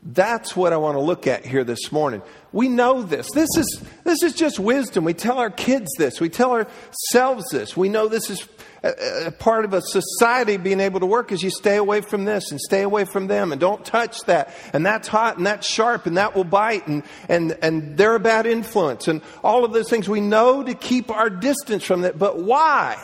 That's 0.02 0.56
what 0.56 0.72
I 0.72 0.78
want 0.78 0.96
to 0.96 1.00
look 1.00 1.26
at 1.26 1.44
here 1.44 1.62
this 1.62 1.92
morning. 1.92 2.22
We 2.52 2.68
know 2.68 3.02
this. 3.02 3.30
This 3.32 3.50
is, 3.56 3.84
this 4.04 4.22
is 4.22 4.32
just 4.32 4.58
wisdom. 4.58 5.04
We 5.04 5.12
tell 5.12 5.38
our 5.38 5.50
kids 5.50 5.90
this. 5.98 6.20
We 6.20 6.30
tell 6.30 6.52
ourselves 6.52 7.44
this. 7.52 7.76
We 7.76 7.90
know 7.90 8.08
this 8.08 8.30
is 8.30 8.48
a, 8.82 9.30
part 9.30 9.64
of 9.64 9.74
a 9.74 9.82
society 9.82 10.56
being 10.56 10.80
able 10.80 11.00
to 11.00 11.06
work 11.06 11.32
is 11.32 11.42
you 11.42 11.50
stay 11.50 11.76
away 11.76 12.00
from 12.00 12.24
this 12.24 12.50
and 12.50 12.60
stay 12.60 12.82
away 12.82 13.04
from 13.04 13.26
them 13.26 13.52
and 13.52 13.60
don't 13.60 13.84
touch 13.84 14.20
that. 14.22 14.54
And 14.72 14.84
that's 14.84 15.08
hot 15.08 15.36
and 15.36 15.46
that's 15.46 15.66
sharp 15.66 16.06
and 16.06 16.16
that 16.16 16.34
will 16.34 16.44
bite 16.44 16.86
and, 16.86 17.02
and, 17.28 17.56
and 17.62 17.96
they're 17.96 18.14
a 18.14 18.20
bad 18.20 18.46
influence 18.46 19.08
and 19.08 19.20
all 19.44 19.64
of 19.64 19.72
those 19.72 19.90
things. 19.90 20.08
We 20.08 20.20
know 20.20 20.62
to 20.62 20.74
keep 20.74 21.10
our 21.10 21.28
distance 21.28 21.84
from 21.84 22.02
that. 22.02 22.18
But 22.18 22.38
why? 22.38 22.96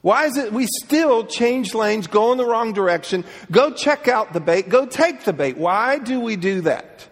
Why 0.00 0.26
is 0.26 0.36
it 0.36 0.52
we 0.52 0.66
still 0.66 1.26
change 1.26 1.74
lanes, 1.74 2.06
go 2.06 2.30
in 2.30 2.38
the 2.38 2.46
wrong 2.46 2.72
direction, 2.72 3.24
go 3.50 3.72
check 3.72 4.06
out 4.06 4.32
the 4.32 4.40
bait, 4.40 4.68
go 4.68 4.86
take 4.86 5.24
the 5.24 5.32
bait? 5.32 5.56
Why 5.56 5.98
do 5.98 6.20
we 6.20 6.36
do 6.36 6.60
that? 6.62 7.08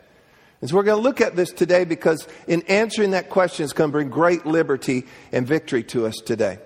And 0.60 0.70
so 0.70 0.76
we're 0.76 0.84
going 0.84 0.98
to 0.98 1.02
look 1.02 1.20
at 1.20 1.36
this 1.36 1.52
today 1.52 1.84
because 1.84 2.26
in 2.46 2.62
answering 2.62 3.10
that 3.10 3.28
question 3.28 3.64
is 3.64 3.72
going 3.72 3.90
to 3.90 3.92
bring 3.92 4.08
great 4.08 4.46
liberty 4.46 5.04
and 5.32 5.46
victory 5.46 5.82
to 5.84 6.06
us 6.06 6.14
today. 6.24 6.58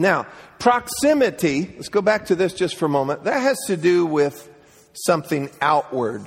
Now, 0.00 0.26
proximity, 0.58 1.74
let's 1.76 1.90
go 1.90 2.00
back 2.00 2.24
to 2.26 2.34
this 2.34 2.54
just 2.54 2.76
for 2.76 2.86
a 2.86 2.88
moment. 2.88 3.24
That 3.24 3.42
has 3.42 3.58
to 3.66 3.76
do 3.76 4.06
with 4.06 4.48
something 4.94 5.50
outward. 5.60 6.22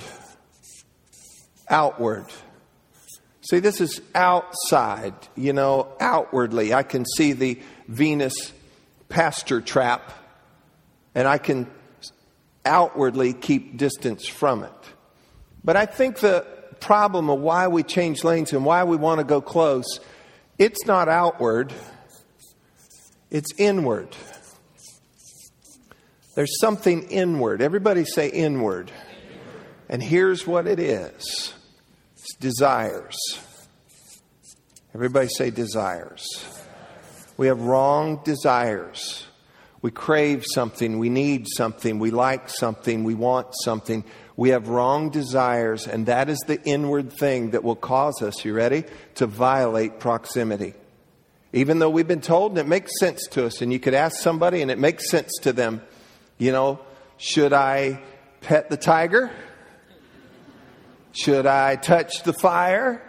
Outward. 1.68 2.26
See, 3.50 3.58
this 3.58 3.80
is 3.80 4.00
outside, 4.14 5.14
you 5.34 5.52
know, 5.52 5.88
outwardly. 5.98 6.72
I 6.72 6.84
can 6.84 7.04
see 7.16 7.32
the 7.32 7.58
Venus 7.88 8.52
pasture 9.08 9.60
trap, 9.60 10.12
and 11.16 11.26
I 11.26 11.38
can 11.38 11.68
outwardly 12.64 13.32
keep 13.32 13.76
distance 13.76 14.24
from 14.24 14.62
it. 14.62 14.70
But 15.64 15.76
I 15.76 15.86
think 15.86 16.20
the 16.20 16.46
problem 16.78 17.28
of 17.28 17.40
why 17.40 17.66
we 17.66 17.82
change 17.82 18.22
lanes 18.22 18.52
and 18.52 18.64
why 18.64 18.84
we 18.84 18.96
want 18.96 19.18
to 19.18 19.24
go 19.24 19.40
close, 19.40 19.98
it's 20.60 20.86
not 20.86 21.08
outward, 21.08 21.72
it's 23.34 23.52
inward. 23.58 24.14
There's 26.36 26.60
something 26.60 27.02
inward. 27.08 27.62
Everybody 27.62 28.04
say 28.04 28.28
inward. 28.28 28.92
And 29.88 30.00
here's 30.00 30.46
what 30.46 30.68
it 30.68 30.78
is 30.78 31.52
it's 32.14 32.36
desires. 32.36 33.16
Everybody 34.94 35.26
say 35.36 35.50
desires. 35.50 36.24
We 37.36 37.48
have 37.48 37.60
wrong 37.60 38.20
desires. 38.24 39.26
We 39.82 39.90
crave 39.90 40.44
something, 40.54 41.00
we 41.00 41.08
need 41.08 41.46
something, 41.48 41.98
we 41.98 42.12
like 42.12 42.48
something, 42.48 43.02
we 43.02 43.14
want 43.14 43.48
something. 43.64 44.04
We 44.36 44.50
have 44.50 44.68
wrong 44.68 45.10
desires, 45.10 45.86
and 45.86 46.06
that 46.06 46.28
is 46.28 46.38
the 46.46 46.62
inward 46.62 47.12
thing 47.12 47.50
that 47.50 47.64
will 47.64 47.76
cause 47.76 48.22
us, 48.22 48.44
you 48.44 48.54
ready, 48.54 48.84
to 49.16 49.26
violate 49.26 49.98
proximity. 49.98 50.74
Even 51.54 51.78
though 51.78 51.88
we've 51.88 52.08
been 52.08 52.20
told 52.20 52.50
and 52.50 52.58
it 52.58 52.66
makes 52.66 52.90
sense 52.98 53.28
to 53.28 53.46
us, 53.46 53.62
and 53.62 53.72
you 53.72 53.78
could 53.78 53.94
ask 53.94 54.20
somebody 54.20 54.60
and 54.60 54.72
it 54.72 54.78
makes 54.78 55.08
sense 55.08 55.30
to 55.42 55.52
them, 55.52 55.80
you 56.36 56.50
know, 56.50 56.80
should 57.16 57.52
I 57.52 58.02
pet 58.40 58.70
the 58.70 58.76
tiger? 58.76 59.30
Should 61.12 61.46
I 61.46 61.76
touch 61.76 62.24
the 62.24 62.32
fire? 62.32 63.00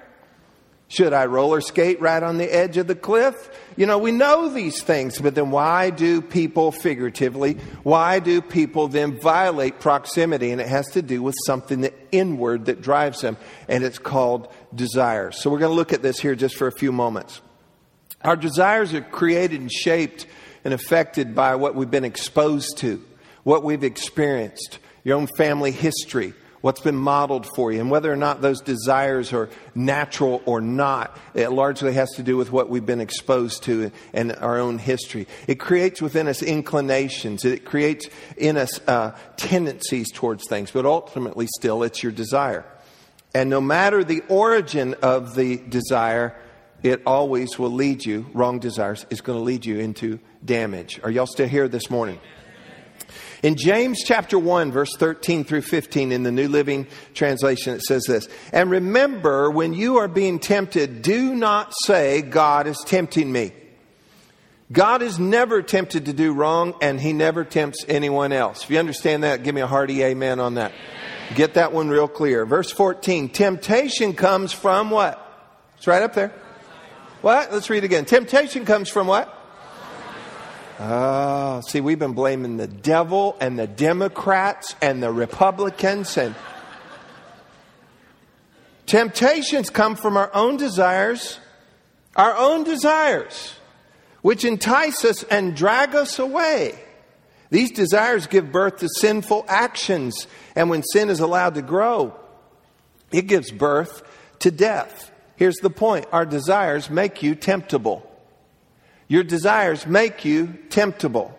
Should 0.89 1.11
I 1.11 1.25
roller 1.25 1.59
skate 1.59 1.99
right 1.99 2.21
on 2.21 2.37
the 2.37 2.45
edge 2.45 2.77
of 2.77 2.85
the 2.85 2.93
cliff? 2.93 3.49
You 3.75 3.87
know, 3.87 3.97
we 3.97 4.11
know 4.11 4.47
these 4.49 4.83
things, 4.83 5.19
but 5.19 5.33
then 5.33 5.49
why 5.49 5.89
do 5.89 6.21
people 6.21 6.71
figuratively, 6.71 7.53
why 7.81 8.19
do 8.19 8.43
people 8.43 8.87
then 8.87 9.19
violate 9.19 9.79
proximity? 9.79 10.51
And 10.51 10.61
it 10.61 10.67
has 10.67 10.85
to 10.91 11.01
do 11.01 11.23
with 11.23 11.33
something 11.47 11.81
that 11.81 11.95
inward 12.11 12.65
that 12.65 12.83
drives 12.83 13.21
them, 13.21 13.37
and 13.67 13.83
it's 13.83 13.97
called 13.97 14.53
desire. 14.75 15.31
So 15.31 15.49
we're 15.49 15.57
going 15.57 15.71
to 15.71 15.75
look 15.75 15.93
at 15.93 16.03
this 16.03 16.19
here 16.19 16.35
just 16.35 16.55
for 16.55 16.67
a 16.67 16.71
few 16.71 16.91
moments. 16.91 17.41
Our 18.25 18.35
desires 18.35 18.91
are 18.95 19.01
created 19.01 19.61
and 19.61 19.71
shaped 19.71 20.25
and 20.63 20.73
affected 20.73 21.35
by 21.35 21.55
what 21.55 21.75
we've 21.75 21.91
been 21.91 22.03
exposed 22.03 22.79
to, 22.79 23.03
what 23.43 23.63
we've 23.63 23.83
experienced, 23.83 24.79
your 25.03 25.17
own 25.17 25.27
family 25.37 25.69
history, 25.69 26.33
what's 26.61 26.81
been 26.81 26.95
modeled 26.95 27.47
for 27.55 27.71
you, 27.71 27.79
and 27.79 27.91
whether 27.91 28.11
or 28.11 28.15
not 28.15 28.41
those 28.41 28.61
desires 28.61 29.31
are 29.31 29.47
natural 29.75 30.41
or 30.47 30.59
not. 30.59 31.15
It 31.35 31.49
largely 31.49 31.93
has 31.93 32.09
to 32.13 32.23
do 32.23 32.35
with 32.35 32.51
what 32.51 32.67
we've 32.67 32.83
been 32.85 32.99
exposed 32.99 33.61
to 33.65 33.91
and 34.11 34.35
our 34.37 34.57
own 34.57 34.79
history. 34.79 35.27
It 35.45 35.59
creates 35.59 36.01
within 36.01 36.27
us 36.27 36.41
inclinations, 36.41 37.45
it 37.45 37.63
creates 37.63 38.07
in 38.37 38.57
us 38.57 38.79
uh, 38.87 39.15
tendencies 39.37 40.11
towards 40.11 40.47
things, 40.49 40.71
but 40.71 40.87
ultimately, 40.87 41.45
still, 41.55 41.83
it's 41.83 42.01
your 42.01 42.11
desire. 42.11 42.65
And 43.35 43.51
no 43.51 43.61
matter 43.61 44.03
the 44.03 44.23
origin 44.29 44.95
of 45.03 45.35
the 45.35 45.57
desire, 45.57 46.35
it 46.85 47.01
always 47.05 47.57
will 47.57 47.71
lead 47.71 48.05
you, 48.05 48.27
wrong 48.33 48.59
desires, 48.59 49.07
is 49.09 49.21
going 49.21 49.39
to 49.39 49.43
lead 49.43 49.65
you 49.65 49.79
into 49.79 50.19
damage. 50.43 50.99
Are 51.03 51.09
y'all 51.09 51.25
still 51.25 51.47
here 51.47 51.67
this 51.67 51.89
morning? 51.89 52.19
In 53.41 53.55
James 53.55 54.03
chapter 54.05 54.37
1, 54.37 54.71
verse 54.71 54.95
13 54.97 55.45
through 55.45 55.63
15, 55.63 56.11
in 56.11 56.21
the 56.21 56.31
New 56.31 56.47
Living 56.47 56.85
Translation, 57.15 57.73
it 57.73 57.81
says 57.81 58.03
this 58.07 58.29
And 58.53 58.69
remember, 58.69 59.49
when 59.49 59.73
you 59.73 59.97
are 59.97 60.07
being 60.07 60.37
tempted, 60.37 61.01
do 61.01 61.33
not 61.33 61.73
say, 61.85 62.21
God 62.21 62.67
is 62.67 62.77
tempting 62.85 63.31
me. 63.31 63.51
God 64.71 65.01
is 65.01 65.17
never 65.17 65.63
tempted 65.63 66.05
to 66.05 66.13
do 66.13 66.33
wrong, 66.33 66.75
and 66.81 67.01
he 67.01 67.13
never 67.13 67.43
tempts 67.43 67.83
anyone 67.87 68.31
else. 68.31 68.63
If 68.63 68.69
you 68.69 68.77
understand 68.77 69.23
that, 69.23 69.41
give 69.41 69.55
me 69.55 69.61
a 69.61 69.67
hearty 69.67 70.03
amen 70.03 70.39
on 70.39 70.55
that. 70.55 70.71
Get 71.33 71.55
that 71.55 71.73
one 71.73 71.89
real 71.89 72.07
clear. 72.07 72.45
Verse 72.45 72.71
14 72.71 73.29
Temptation 73.29 74.13
comes 74.13 74.53
from 74.53 74.91
what? 74.91 75.21
It's 75.77 75.87
right 75.87 76.03
up 76.03 76.13
there. 76.13 76.31
What? 77.25 77.51
Let's 77.51 77.71
read 77.71 77.83
again. 77.83 78.05
Temptation 78.05 78.65
comes 78.65 78.87
from 78.87 79.07
what? 79.07 79.35
Oh, 80.79 81.59
see, 81.67 81.81
we've 81.81 81.97
been 81.97 82.13
blaming 82.13 82.57
the 82.57 82.67
devil 82.67 83.35
and 83.41 83.57
the 83.57 83.65
Democrats 83.65 84.75
and 84.79 85.01
the 85.01 85.11
Republicans 85.11 86.19
and 86.19 86.35
temptations 88.85 89.71
come 89.71 89.95
from 89.95 90.17
our 90.17 90.29
own 90.35 90.57
desires, 90.57 91.39
our 92.15 92.37
own 92.37 92.63
desires, 92.63 93.55
which 94.21 94.45
entice 94.45 95.03
us 95.03 95.23
and 95.23 95.55
drag 95.55 95.95
us 95.95 96.19
away. 96.19 96.79
These 97.49 97.71
desires 97.71 98.27
give 98.27 98.51
birth 98.51 98.77
to 98.81 98.87
sinful 98.99 99.45
actions, 99.47 100.27
and 100.55 100.69
when 100.69 100.83
sin 100.83 101.09
is 101.09 101.21
allowed 101.21 101.55
to 101.55 101.63
grow, 101.63 102.13
it 103.11 103.23
gives 103.23 103.49
birth 103.49 104.03
to 104.41 104.51
death. 104.51 105.11
Here's 105.35 105.57
the 105.57 105.69
point 105.69 106.07
our 106.11 106.25
desires 106.25 106.89
make 106.89 107.21
you 107.21 107.35
temptable. 107.35 108.09
Your 109.07 109.23
desires 109.23 109.85
make 109.85 110.25
you 110.25 110.57
temptable. 110.69 111.37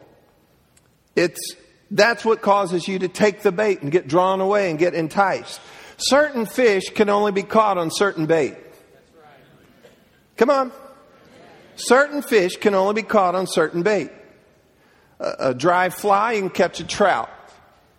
It's, 1.16 1.56
that's 1.90 2.24
what 2.24 2.42
causes 2.42 2.86
you 2.86 2.98
to 3.00 3.08
take 3.08 3.42
the 3.42 3.52
bait 3.52 3.82
and 3.82 3.90
get 3.90 4.06
drawn 4.06 4.40
away 4.40 4.70
and 4.70 4.78
get 4.78 4.94
enticed. 4.94 5.60
Certain 5.96 6.46
fish 6.46 6.90
can 6.90 7.08
only 7.08 7.32
be 7.32 7.42
caught 7.42 7.78
on 7.78 7.90
certain 7.90 8.26
bait. 8.26 8.56
Come 10.36 10.50
on. 10.50 10.72
Certain 11.76 12.22
fish 12.22 12.56
can 12.56 12.74
only 12.74 12.94
be 12.94 13.02
caught 13.02 13.34
on 13.34 13.46
certain 13.46 13.82
bait. 13.82 14.10
A, 15.18 15.34
a 15.50 15.54
dry 15.54 15.88
fly, 15.88 16.32
you 16.32 16.42
can 16.42 16.50
catch 16.50 16.80
a 16.80 16.84
trout. 16.84 17.30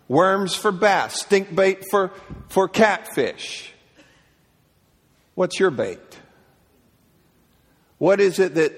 Worms 0.06 0.54
for 0.54 0.72
bass. 0.72 1.20
Stink 1.20 1.54
bait 1.54 1.84
for, 1.90 2.12
for 2.48 2.68
catfish. 2.68 3.72
What's 5.38 5.60
your 5.60 5.70
bait? 5.70 6.18
What 7.98 8.20
is 8.20 8.40
it 8.40 8.56
that 8.56 8.72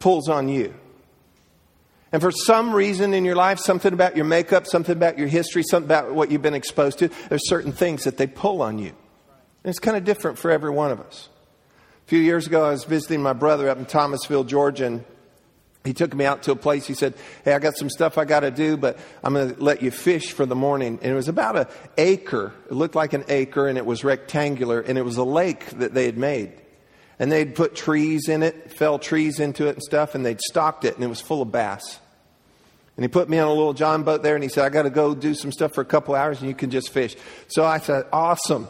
pulls 0.00 0.28
on 0.28 0.48
you. 0.48 0.74
And 2.10 2.20
for 2.20 2.32
some 2.32 2.74
reason 2.74 3.14
in 3.14 3.24
your 3.24 3.36
life, 3.36 3.60
something 3.60 3.92
about 3.92 4.16
your 4.16 4.24
makeup, 4.24 4.66
something 4.66 4.96
about 4.96 5.16
your 5.16 5.28
history, 5.28 5.62
something 5.62 5.86
about 5.86 6.12
what 6.12 6.32
you've 6.32 6.42
been 6.42 6.54
exposed 6.54 6.98
to, 6.98 7.08
there's 7.28 7.48
certain 7.48 7.70
things 7.70 8.02
that 8.02 8.16
they 8.16 8.26
pull 8.26 8.62
on 8.62 8.80
you. 8.80 8.88
And 9.62 9.70
it's 9.70 9.78
kind 9.78 9.96
of 9.96 10.02
different 10.02 10.38
for 10.38 10.50
every 10.50 10.70
one 10.70 10.90
of 10.90 11.00
us. 11.00 11.28
A 12.04 12.08
few 12.08 12.18
years 12.18 12.48
ago, 12.48 12.64
I 12.64 12.70
was 12.70 12.82
visiting 12.82 13.22
my 13.22 13.34
brother 13.34 13.68
up 13.68 13.78
in 13.78 13.86
Thomasville, 13.86 14.42
Georgia, 14.42 14.86
and 14.86 15.04
he 15.84 15.94
took 15.94 16.14
me 16.14 16.26
out 16.26 16.42
to 16.42 16.52
a 16.52 16.56
place. 16.56 16.86
He 16.86 16.94
said, 16.94 17.14
Hey, 17.44 17.54
I 17.54 17.58
got 17.58 17.76
some 17.76 17.88
stuff 17.88 18.18
I 18.18 18.24
got 18.24 18.40
to 18.40 18.50
do, 18.50 18.76
but 18.76 18.98
I'm 19.24 19.34
going 19.34 19.54
to 19.54 19.62
let 19.62 19.82
you 19.82 19.90
fish 19.90 20.32
for 20.32 20.44
the 20.44 20.54
morning. 20.54 20.98
And 21.02 21.12
it 21.12 21.14
was 21.14 21.28
about 21.28 21.56
an 21.56 21.66
acre. 21.96 22.52
It 22.70 22.74
looked 22.74 22.94
like 22.94 23.12
an 23.12 23.24
acre, 23.28 23.66
and 23.66 23.78
it 23.78 23.86
was 23.86 24.04
rectangular, 24.04 24.80
and 24.80 24.98
it 24.98 25.02
was 25.02 25.16
a 25.16 25.24
lake 25.24 25.70
that 25.78 25.94
they 25.94 26.04
had 26.06 26.18
made 26.18 26.52
and 27.20 27.30
they'd 27.30 27.54
put 27.54 27.76
trees 27.76 28.28
in 28.28 28.42
it, 28.42 28.72
fell 28.72 28.98
trees 28.98 29.40
into 29.40 29.66
it 29.66 29.74
and 29.74 29.82
stuff, 29.82 30.14
and 30.14 30.24
they'd 30.24 30.40
stocked 30.40 30.86
it, 30.86 30.94
and 30.94 31.04
it 31.04 31.06
was 31.06 31.20
full 31.20 31.42
of 31.42 31.52
bass. 31.52 32.00
And 32.96 33.04
he 33.04 33.08
put 33.08 33.28
me 33.28 33.38
on 33.38 33.46
a 33.46 33.52
little 33.52 33.74
John 33.74 34.04
boat 34.04 34.22
there, 34.22 34.34
and 34.34 34.42
he 34.42 34.48
said, 34.48 34.64
I 34.64 34.70
got 34.70 34.82
to 34.82 34.90
go 34.90 35.14
do 35.14 35.34
some 35.34 35.52
stuff 35.52 35.74
for 35.74 35.82
a 35.82 35.84
couple 35.84 36.14
hours, 36.14 36.40
and 36.40 36.48
you 36.48 36.54
can 36.54 36.70
just 36.70 36.88
fish. 36.88 37.14
So 37.48 37.64
I 37.64 37.78
said, 37.78 38.06
Awesome. 38.10 38.68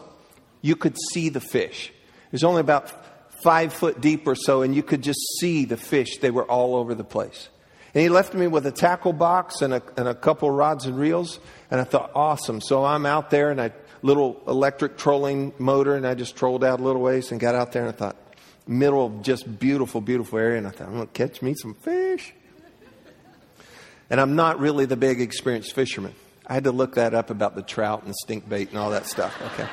You 0.63 0.77
could 0.77 0.97
see 1.13 1.31
the 1.31 1.41
fish. 1.41 1.93
Was 2.33 2.45
only 2.45 2.61
about 2.61 3.00
five 3.43 3.73
foot 3.73 4.01
deep 4.01 4.27
or 4.27 4.35
so, 4.35 4.63
and 4.63 4.75
you 4.75 4.83
could 4.83 5.03
just 5.03 5.21
see 5.39 5.65
the 5.65 5.77
fish. 5.77 6.19
They 6.19 6.31
were 6.31 6.45
all 6.45 6.77
over 6.77 6.95
the 6.95 7.05
place. 7.05 7.49
And 7.95 8.03
he 8.03 8.09
left 8.09 8.35
me 8.35 8.47
with 8.47 8.67
a 8.67 8.73
tackle 8.73 9.13
box 9.13 9.63
and 9.63 9.75
a, 9.75 9.83
and 9.97 10.07
a 10.07 10.15
couple 10.15 10.51
rods 10.51 10.87
and 10.87 10.99
reels, 10.99 11.41
and 11.71 11.81
I 11.81 11.85
thought, 11.85 12.13
Awesome. 12.15 12.61
So 12.61 12.85
I'm 12.85 13.07
out 13.07 13.31
there, 13.31 13.51
and 13.51 13.61
I 13.61 13.73
little 14.03 14.41
electric 14.47 14.97
trolling 14.97 15.53
motor, 15.59 15.95
and 15.95 16.07
I 16.07 16.15
just 16.15 16.37
trolled 16.37 16.65
out 16.65 16.81
a 16.81 16.83
little 16.83 17.03
ways 17.03 17.31
and 17.33 17.41
got 17.41 17.55
out 17.55 17.73
there, 17.73 17.83
and 17.83 17.91
I 17.91 17.97
thought, 17.97 18.17
middle 18.67 19.07
of 19.07 19.23
just 19.23 19.59
beautiful, 19.59 20.01
beautiful 20.01 20.39
area, 20.39 20.59
and 20.59 20.67
I 20.67 20.71
thought, 20.71 20.89
I'm 20.89 21.01
to 21.01 21.07
catch 21.07 21.43
me 21.43 21.55
some 21.55 21.75
fish. 21.75 22.33
And 24.09 24.21
I'm 24.21 24.35
not 24.35 24.59
really 24.59 24.87
the 24.87 24.97
big 24.97 25.21
experienced 25.21 25.73
fisherman. 25.73 26.15
I 26.47 26.55
had 26.55 26.65
to 26.65 26.73
look 26.73 26.97
that 26.97 27.15
up 27.15 27.31
about 27.31 27.55
the 27.55 27.63
trout 27.63 28.03
and 28.05 28.15
stink 28.15 28.49
bait 28.49 28.71
and 28.71 28.79
all 28.79 28.91
that 28.91 29.07
stuff. 29.07 29.41
Okay. 29.53 29.69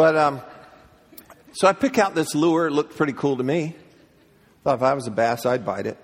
But 0.00 0.16
um, 0.16 0.40
so 1.52 1.68
I 1.68 1.74
pick 1.74 1.98
out 1.98 2.14
this 2.14 2.34
lure. 2.34 2.68
It 2.68 2.70
looked 2.70 2.96
pretty 2.96 3.12
cool 3.12 3.36
to 3.36 3.42
me. 3.42 3.76
Thought 4.64 4.76
if 4.76 4.82
I 4.82 4.94
was 4.94 5.06
a 5.06 5.10
bass, 5.10 5.44
I'd 5.44 5.66
bite 5.66 5.86
it. 5.86 5.98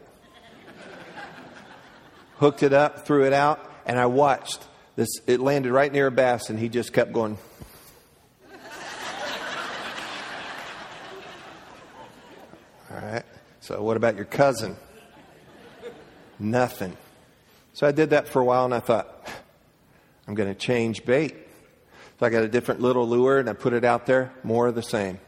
Hooked 2.37 2.62
it 2.62 2.74
up, 2.74 3.06
threw 3.06 3.24
it 3.24 3.32
out, 3.32 3.59
and 3.87 3.98
I 3.98 4.04
watched. 4.04 4.62
This 4.96 5.09
it 5.26 5.40
landed 5.40 5.72
right 5.72 5.90
near 5.90 6.09
a 6.09 6.11
bass, 6.11 6.50
and 6.50 6.59
he 6.59 6.68
just 6.68 6.92
kept 6.92 7.14
going. 7.14 7.38
All 12.90 13.00
right. 13.00 13.24
So, 13.61 13.82
what 13.82 13.96
about 13.96 14.16
your 14.16 14.26
cousin? 14.26 14.76
Nothing. 16.38 16.94
So, 17.72 17.87
I 17.87 17.92
did 17.92 18.11
that 18.11 18.28
for 18.28 18.42
a 18.42 18.44
while 18.44 18.66
and 18.66 18.74
I 18.74 18.80
thought, 18.80 19.26
I'm 20.28 20.35
going 20.35 20.50
to 20.50 20.54
change 20.54 21.06
bait. 21.06 21.45
So, 22.18 22.26
I 22.26 22.31
got 22.31 22.44
a 22.44 22.48
different 22.48 22.81
little 22.81 23.07
lure 23.07 23.38
and 23.38 23.48
I 23.48 23.52
put 23.52 23.72
it 23.72 23.85
out 23.85 24.07
there, 24.07 24.33
more 24.42 24.66
of 24.66 24.74
the 24.74 24.83
same. 24.83 25.20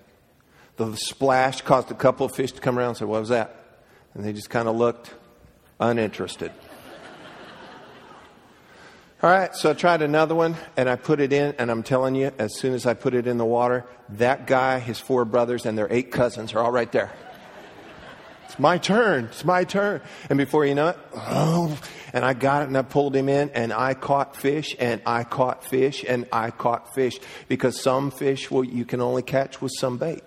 The 0.77 0.97
splash 0.97 1.61
caused 1.61 1.91
a 1.91 1.95
couple 1.95 2.25
of 2.25 2.35
fish 2.35 2.53
to 2.53 2.61
come 2.61 2.79
around 2.79 2.89
and 2.89 2.97
say, 2.99 3.05
What 3.05 3.21
was 3.21 3.29
that? 3.31 3.83
And 4.15 4.25
they 4.25 4.33
just 4.33 4.49
kind 4.49 4.69
of 4.69 4.77
looked 4.77 5.13
uninterested. 5.81 6.53
All 9.23 9.31
right, 9.31 9.55
so 9.55 9.71
I 9.71 9.73
tried 9.75 10.03
another 10.03 10.35
one 10.35 10.57
and 10.77 10.89
I 10.89 10.97
put 10.97 11.21
it 11.21 11.33
in, 11.33 11.55
and 11.59 11.71
I'm 11.71 11.83
telling 11.83 12.15
you, 12.15 12.33
as 12.39 12.57
soon 12.57 12.75
as 12.75 12.87
I 12.87 12.95
put 12.95 13.15
it 13.15 13.27
in 13.27 13.39
the 13.39 13.45
water, 13.45 13.85
that 14.11 14.47
guy, 14.47 14.79
his 14.79 14.99
four 14.99 15.25
brothers, 15.25 15.67
and 15.67 15.77
their 15.77 15.93
eight 15.93 16.13
cousins 16.13 16.55
are 16.55 16.61
all 16.61 16.71
right 16.71 16.91
there. 16.91 17.13
My 18.59 18.79
turn. 18.79 19.27
It's 19.27 19.45
my 19.45 19.65
turn. 19.65 20.01
And 20.29 20.37
before 20.37 20.67
you 20.67 20.75
know 20.75 20.89
it, 20.89 20.99
oh, 21.15 21.79
and 22.13 22.25
I 22.25 22.35
got 22.35 22.63
it 22.63 22.69
and 22.69 22.77
I 22.77 22.83
pulled 22.83 23.15
him 23.15 23.29
in 23.29 23.51
and 23.51 23.73
I 23.73 23.95
caught 23.95 24.37
fish 24.37 24.75
and 24.79 25.01
I 25.07 25.25
caught 25.25 25.65
fish 25.65 26.05
and 26.07 26.27
I 26.33 26.51
caught 26.51 26.95
fish 26.95 27.19
because 27.47 27.81
some 27.81 28.11
fish 28.11 28.51
well, 28.51 28.65
you 28.65 28.85
can 28.85 29.01
only 29.01 29.23
catch 29.23 29.61
with 29.63 29.73
some 29.79 29.99
bait. 29.99 30.25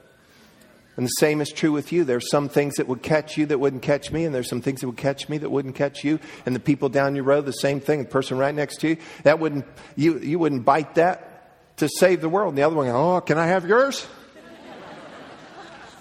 And 0.97 1.05
the 1.05 1.11
same 1.19 1.41
is 1.41 1.49
true 1.49 1.71
with 1.71 1.91
you. 1.91 2.03
There's 2.03 2.29
some 2.29 2.49
things 2.49 2.75
that 2.75 2.87
would 2.87 3.01
catch 3.01 3.37
you 3.37 3.45
that 3.47 3.59
wouldn't 3.59 3.81
catch 3.81 4.11
me, 4.11 4.25
and 4.25 4.35
there's 4.35 4.49
some 4.49 4.61
things 4.61 4.81
that 4.81 4.87
would 4.87 4.97
catch 4.97 5.29
me 5.29 5.37
that 5.37 5.49
wouldn't 5.49 5.75
catch 5.75 6.03
you. 6.03 6.19
And 6.45 6.53
the 6.53 6.59
people 6.59 6.89
down 6.89 7.15
your 7.15 7.23
road, 7.23 7.45
the 7.45 7.53
same 7.53 7.79
thing. 7.79 8.03
The 8.03 8.09
person 8.09 8.37
right 8.37 8.53
next 8.53 8.81
to 8.81 8.89
you, 8.89 8.97
that 9.23 9.39
wouldn't 9.39 9.65
you 9.95 10.19
you 10.19 10.37
wouldn't 10.37 10.65
bite 10.65 10.95
that 10.95 11.77
to 11.77 11.87
save 11.87 12.19
the 12.21 12.29
world. 12.29 12.49
And 12.49 12.57
the 12.57 12.63
other 12.63 12.75
one, 12.75 12.87
oh, 12.89 13.21
can 13.21 13.37
I 13.37 13.47
have 13.47 13.65
yours? 13.65 14.05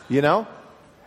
You 0.09 0.23
know, 0.23 0.49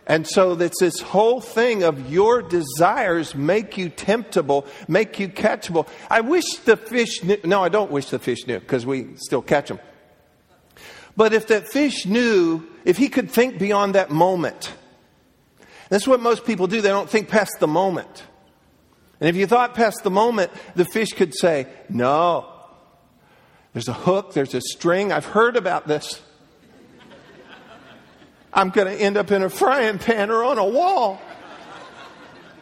and 0.06 0.26
so 0.26 0.52
it's 0.52 0.80
this 0.80 1.00
whole 1.00 1.40
thing 1.40 1.82
of 1.82 2.10
your 2.10 2.42
desires 2.42 3.34
make 3.34 3.78
you 3.78 3.88
temptable, 3.88 4.66
make 4.86 5.18
you 5.18 5.28
catchable. 5.28 5.88
I 6.10 6.20
wish 6.20 6.44
the 6.64 6.76
fish 6.76 7.24
knew. 7.24 7.38
No, 7.44 7.64
I 7.64 7.70
don't 7.70 7.90
wish 7.90 8.10
the 8.10 8.18
fish 8.18 8.46
knew 8.46 8.60
because 8.60 8.84
we 8.84 9.16
still 9.16 9.40
catch 9.40 9.68
them. 9.68 9.80
But 11.16 11.32
if 11.32 11.46
that 11.46 11.68
fish 11.68 12.04
knew, 12.04 12.66
if 12.84 12.98
he 12.98 13.08
could 13.08 13.30
think 13.30 13.58
beyond 13.58 13.94
that 13.94 14.10
moment, 14.10 14.74
that's 15.88 16.06
what 16.06 16.20
most 16.20 16.44
people 16.44 16.66
do. 16.66 16.80
They 16.82 16.88
don't 16.88 17.08
think 17.08 17.28
past 17.28 17.60
the 17.60 17.68
moment. 17.68 18.24
And 19.20 19.28
if 19.28 19.36
you 19.36 19.46
thought 19.46 19.74
past 19.74 20.02
the 20.02 20.10
moment, 20.10 20.52
the 20.74 20.84
fish 20.84 21.12
could 21.12 21.34
say, 21.34 21.66
No, 21.88 22.52
there's 23.72 23.88
a 23.88 23.94
hook, 23.94 24.34
there's 24.34 24.54
a 24.54 24.60
string. 24.60 25.12
I've 25.12 25.24
heard 25.24 25.56
about 25.56 25.88
this. 25.88 26.20
I'm 28.54 28.70
going 28.70 28.86
to 28.86 28.94
end 28.94 29.16
up 29.16 29.32
in 29.32 29.42
a 29.42 29.50
frying 29.50 29.98
pan 29.98 30.30
or 30.30 30.44
on 30.44 30.58
a 30.58 30.64
wall. 30.64 31.20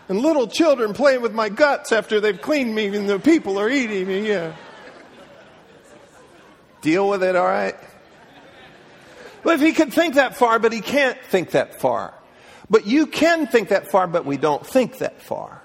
And 0.09 0.21
little 0.21 0.47
children 0.47 0.95
playing 0.95 1.21
with 1.21 1.33
my 1.33 1.49
guts 1.49 1.93
after 1.93 2.21
they've 2.21 2.41
cleaned 2.41 2.75
me 2.75 2.87
and 2.97 3.09
the 3.09 3.19
people 3.19 3.59
are 3.59 3.69
eating 3.69 4.07
me. 4.09 4.29
Yeah. 4.29 4.57
Deal 6.81 7.09
with 7.09 7.23
it, 7.23 7.37
all 7.37 7.47
right? 7.47 7.77
Well, 9.45 9.55
if 9.55 9.61
he 9.61 9.73
could 9.73 9.93
think 9.93 10.15
that 10.15 10.37
far, 10.37 10.59
but 10.59 10.73
he 10.73 10.81
can't 10.81 11.19
think 11.29 11.51
that 11.51 11.81
far. 11.81 12.15
But 12.71 12.87
you 12.87 13.07
can 13.07 13.47
think 13.47 13.69
that 13.69 13.91
far, 13.91 14.07
but 14.07 14.25
we 14.25 14.37
don't 14.37 14.67
think 14.67 14.99
that 14.99 15.21
far. 15.21 15.63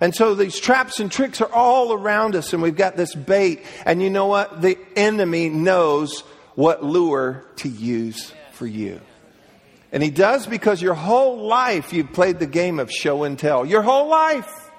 And 0.00 0.14
so 0.14 0.34
these 0.34 0.58
traps 0.58 0.98
and 0.98 1.12
tricks 1.12 1.40
are 1.40 1.52
all 1.52 1.92
around 1.92 2.34
us, 2.34 2.52
and 2.52 2.62
we've 2.62 2.76
got 2.76 2.96
this 2.96 3.14
bait. 3.14 3.64
And 3.84 4.02
you 4.02 4.10
know 4.10 4.26
what? 4.26 4.62
The 4.62 4.78
enemy 4.96 5.48
knows 5.48 6.20
what 6.54 6.82
lure 6.82 7.44
to 7.56 7.68
use 7.68 8.32
for 8.52 8.66
you. 8.66 9.00
And 9.92 10.02
he 10.02 10.10
does 10.10 10.46
because 10.46 10.80
your 10.80 10.94
whole 10.94 11.46
life 11.46 11.92
you've 11.92 12.12
played 12.12 12.38
the 12.38 12.46
game 12.46 12.80
of 12.80 12.90
show 12.90 13.24
and 13.24 13.38
tell. 13.38 13.64
Your 13.66 13.82
whole 13.82 14.08
life. 14.08 14.70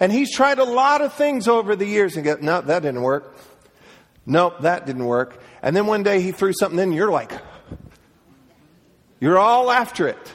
And 0.00 0.10
he's 0.10 0.34
tried 0.34 0.58
a 0.58 0.64
lot 0.64 1.02
of 1.02 1.12
things 1.12 1.46
over 1.46 1.76
the 1.76 1.86
years 1.86 2.16
and 2.16 2.24
go, 2.24 2.36
no, 2.40 2.62
that 2.62 2.82
didn't 2.82 3.02
work. 3.02 3.36
Nope, 4.24 4.60
that 4.62 4.86
didn't 4.86 5.04
work. 5.04 5.40
And 5.62 5.76
then 5.76 5.86
one 5.86 6.02
day 6.02 6.20
he 6.20 6.32
threw 6.32 6.52
something 6.52 6.78
in, 6.78 6.88
and 6.88 6.94
you're 6.94 7.10
like, 7.10 7.32
you're 9.20 9.38
all 9.38 9.70
after 9.70 10.08
it. 10.08 10.32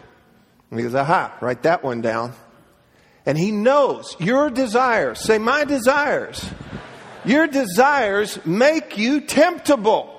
And 0.70 0.80
he 0.80 0.84
goes, 0.86 0.96
aha, 0.96 1.36
write 1.42 1.64
that 1.64 1.84
one 1.84 2.02
down. 2.02 2.34
And 3.28 3.38
He 3.38 3.52
knows 3.52 4.16
your 4.22 4.50
desires. 4.50 5.20
Say, 5.20 5.38
my 5.38 5.66
desires. 5.66 6.50
Your 7.26 7.46
desires 7.46 8.44
make 8.46 8.98
you 8.98 9.20
temptable. 9.20 10.17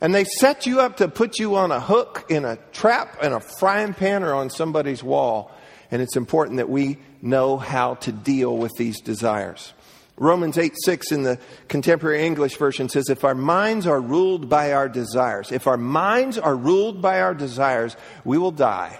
And 0.00 0.14
they 0.14 0.24
set 0.24 0.66
you 0.66 0.80
up 0.80 0.98
to 0.98 1.08
put 1.08 1.38
you 1.38 1.56
on 1.56 1.72
a 1.72 1.80
hook, 1.80 2.26
in 2.28 2.44
a 2.44 2.56
trap, 2.72 3.22
in 3.22 3.32
a 3.32 3.40
frying 3.40 3.94
pan, 3.94 4.22
or 4.22 4.34
on 4.34 4.50
somebody's 4.50 5.02
wall. 5.02 5.50
And 5.90 6.02
it's 6.02 6.16
important 6.16 6.58
that 6.58 6.68
we 6.68 6.98
know 7.22 7.56
how 7.56 7.94
to 7.94 8.12
deal 8.12 8.56
with 8.56 8.72
these 8.76 9.00
desires. 9.00 9.72
Romans 10.18 10.56
8 10.56 10.74
6 10.84 11.12
in 11.12 11.22
the 11.22 11.38
contemporary 11.68 12.24
English 12.24 12.56
version 12.56 12.88
says, 12.88 13.08
If 13.08 13.24
our 13.24 13.34
minds 13.34 13.86
are 13.86 14.00
ruled 14.00 14.48
by 14.48 14.72
our 14.72 14.88
desires, 14.88 15.52
if 15.52 15.66
our 15.66 15.76
minds 15.76 16.38
are 16.38 16.56
ruled 16.56 17.02
by 17.02 17.20
our 17.20 17.34
desires, 17.34 17.96
we 18.24 18.38
will 18.38 18.50
die. 18.50 18.98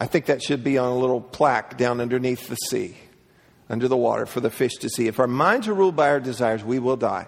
I 0.00 0.06
think 0.06 0.26
that 0.26 0.42
should 0.42 0.62
be 0.62 0.78
on 0.78 0.90
a 0.90 0.96
little 0.96 1.20
plaque 1.20 1.78
down 1.78 2.00
underneath 2.00 2.48
the 2.48 2.56
sea, 2.56 2.96
under 3.68 3.88
the 3.88 3.96
water, 3.96 4.26
for 4.26 4.40
the 4.40 4.50
fish 4.50 4.74
to 4.76 4.88
see. 4.90 5.06
If 5.06 5.18
our 5.18 5.26
minds 5.26 5.68
are 5.68 5.74
ruled 5.74 5.96
by 5.96 6.08
our 6.08 6.20
desires, 6.20 6.64
we 6.64 6.78
will 6.78 6.96
die. 6.96 7.26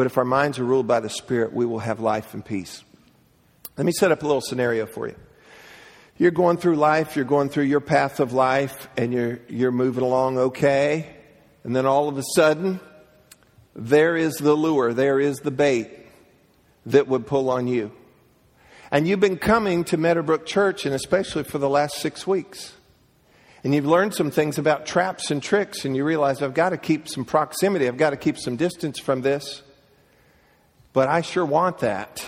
But 0.00 0.06
if 0.06 0.16
our 0.16 0.24
minds 0.24 0.58
are 0.58 0.64
ruled 0.64 0.86
by 0.86 1.00
the 1.00 1.10
Spirit, 1.10 1.52
we 1.52 1.66
will 1.66 1.80
have 1.80 2.00
life 2.00 2.32
and 2.32 2.42
peace. 2.42 2.82
Let 3.76 3.84
me 3.84 3.92
set 3.92 4.10
up 4.10 4.22
a 4.22 4.26
little 4.26 4.40
scenario 4.40 4.86
for 4.86 5.06
you. 5.06 5.14
You're 6.16 6.30
going 6.30 6.56
through 6.56 6.76
life, 6.76 7.16
you're 7.16 7.26
going 7.26 7.50
through 7.50 7.64
your 7.64 7.80
path 7.80 8.18
of 8.18 8.32
life, 8.32 8.88
and 8.96 9.12
you're, 9.12 9.40
you're 9.50 9.70
moving 9.70 10.02
along 10.02 10.38
okay. 10.38 11.14
And 11.64 11.76
then 11.76 11.84
all 11.84 12.08
of 12.08 12.16
a 12.16 12.22
sudden, 12.34 12.80
there 13.76 14.16
is 14.16 14.36
the 14.36 14.54
lure, 14.54 14.94
there 14.94 15.20
is 15.20 15.40
the 15.40 15.50
bait 15.50 15.90
that 16.86 17.06
would 17.06 17.26
pull 17.26 17.50
on 17.50 17.68
you. 17.68 17.92
And 18.90 19.06
you've 19.06 19.20
been 19.20 19.36
coming 19.36 19.84
to 19.84 19.98
Meadowbrook 19.98 20.46
Church, 20.46 20.86
and 20.86 20.94
especially 20.94 21.44
for 21.44 21.58
the 21.58 21.68
last 21.68 21.96
six 21.96 22.26
weeks. 22.26 22.72
And 23.62 23.74
you've 23.74 23.84
learned 23.84 24.14
some 24.14 24.30
things 24.30 24.56
about 24.56 24.86
traps 24.86 25.30
and 25.30 25.42
tricks, 25.42 25.84
and 25.84 25.94
you 25.94 26.04
realize 26.04 26.40
I've 26.40 26.54
got 26.54 26.70
to 26.70 26.78
keep 26.78 27.06
some 27.06 27.26
proximity, 27.26 27.86
I've 27.86 27.98
got 27.98 28.10
to 28.10 28.16
keep 28.16 28.38
some 28.38 28.56
distance 28.56 28.98
from 28.98 29.20
this. 29.20 29.62
But 30.92 31.08
I 31.08 31.20
sure 31.20 31.44
want 31.44 31.78
that. 31.78 32.24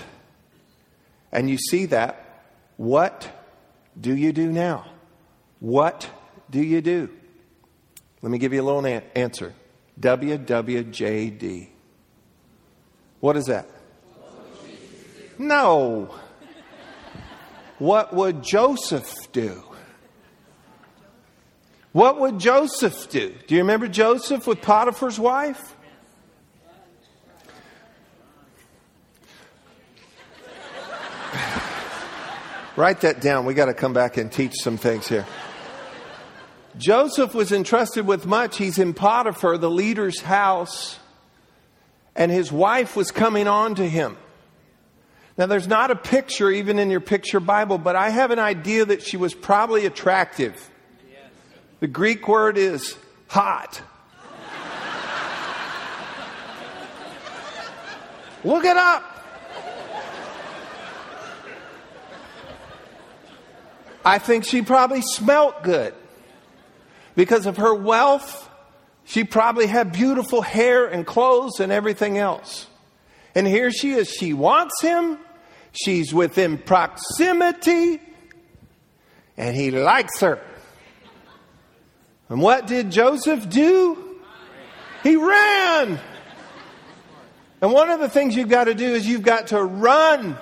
And 1.31 1.49
you 1.51 1.59
see 1.59 1.87
that. 1.87 2.45
What 2.77 3.31
do 4.01 4.15
you 4.15 4.33
do 4.33 4.51
now? 4.51 4.87
What 5.61 6.09
do 6.51 6.63
you 6.63 6.81
do? 6.81 7.09
Let 8.23 8.31
me 8.31 8.39
give 8.39 8.53
you 8.53 8.63
a 8.63 8.65
little 8.65 8.85
answer 9.15 9.55
WWJD. 10.01 11.69
What 13.21 13.37
is 13.37 13.47
that? 13.47 13.69
No. 15.39 16.15
What 17.79 18.13
would 18.15 18.43
Joseph 18.43 19.13
do? 19.33 19.63
What 21.93 22.21
would 22.21 22.39
Joseph 22.39 23.11
do? 23.11 23.35
Do 23.47 23.55
you 23.55 23.61
remember 23.61 23.87
Joseph 23.87 24.47
with 24.47 24.63
Potiphar's 24.63 25.19
wife? 25.19 25.72
Write 32.75 33.03
that 33.03 33.21
down. 33.21 33.45
We 33.45 33.55
got 33.55 33.67
to 33.67 33.75
come 33.75 33.93
back 33.93 34.17
and 34.17 34.33
teach 34.33 34.55
some 34.63 34.79
things 34.79 35.07
here. 35.07 35.27
Joseph 36.79 37.35
was 37.35 37.53
entrusted 37.53 38.07
with 38.07 38.25
much. 38.25 38.57
He's 38.57 38.79
in 38.79 38.95
Potiphar, 38.95 39.59
the 39.59 39.71
leader's 39.71 40.21
house, 40.21 40.99
and 42.17 42.31
his 42.31 42.51
wife 42.51 42.97
was 42.97 43.11
coming 43.11 43.47
on 43.47 43.75
to 43.75 43.87
him. 43.87 44.17
Now, 45.37 45.47
there's 45.47 45.69
not 45.69 45.91
a 45.91 45.97
picture 45.97 46.51
even 46.51 46.79
in 46.79 46.91
your 46.91 47.01
picture 47.01 47.41
Bible, 47.41 47.77
but 47.79 47.97
I 47.97 48.11
have 48.11 48.31
an 48.31 48.39
idea 48.39 48.85
that 48.87 49.03
she 49.03 49.17
was 49.17 49.35
probably 49.35 49.87
attractive. 49.87 50.71
The 51.81 51.87
Greek 51.89 52.29
word 52.29 52.57
is 52.57 52.97
hot. 53.29 53.83
Look 58.45 58.65
it 58.65 58.77
up. 58.77 59.12
I 64.05 64.19
think 64.19 64.45
she 64.45 64.63
probably 64.63 65.03
smelt 65.03 65.63
good. 65.63 65.95
Because 67.15 67.47
of 67.47 67.59
her 67.59 67.75
wealth, 67.75 68.49
she 69.05 69.25
probably 69.25 69.67
had 69.67 69.93
beautiful 69.93 70.43
hair 70.43 70.87
and 70.87 71.07
clothes 71.07 71.61
and 71.61 71.71
everything 71.71 72.19
else. 72.19 72.67
And 73.35 73.47
here 73.47 73.71
she 73.71 73.93
is. 73.93 74.09
She 74.09 74.33
wants 74.33 74.81
him. 74.81 75.19
She's 75.73 76.13
within 76.13 76.59
proximity. 76.59 78.01
And 79.37 79.57
he 79.57 79.71
likes 79.71 80.21
her. 80.21 80.41
And 82.29 82.41
what 82.41 82.67
did 82.67 82.91
Joseph 82.91 83.49
do? 83.49 84.21
He 85.03 85.17
ran. 85.17 85.99
And 87.61 87.73
one 87.73 87.91
of 87.91 88.01
the 88.01 88.09
things 88.09 88.35
you've 88.37 88.49
got 88.49 88.65
to 88.65 88.75
do 88.75 88.87
is 88.87 89.07
you've 89.07 89.23
got 89.23 89.49
to 89.49 89.63
run, 89.63 90.39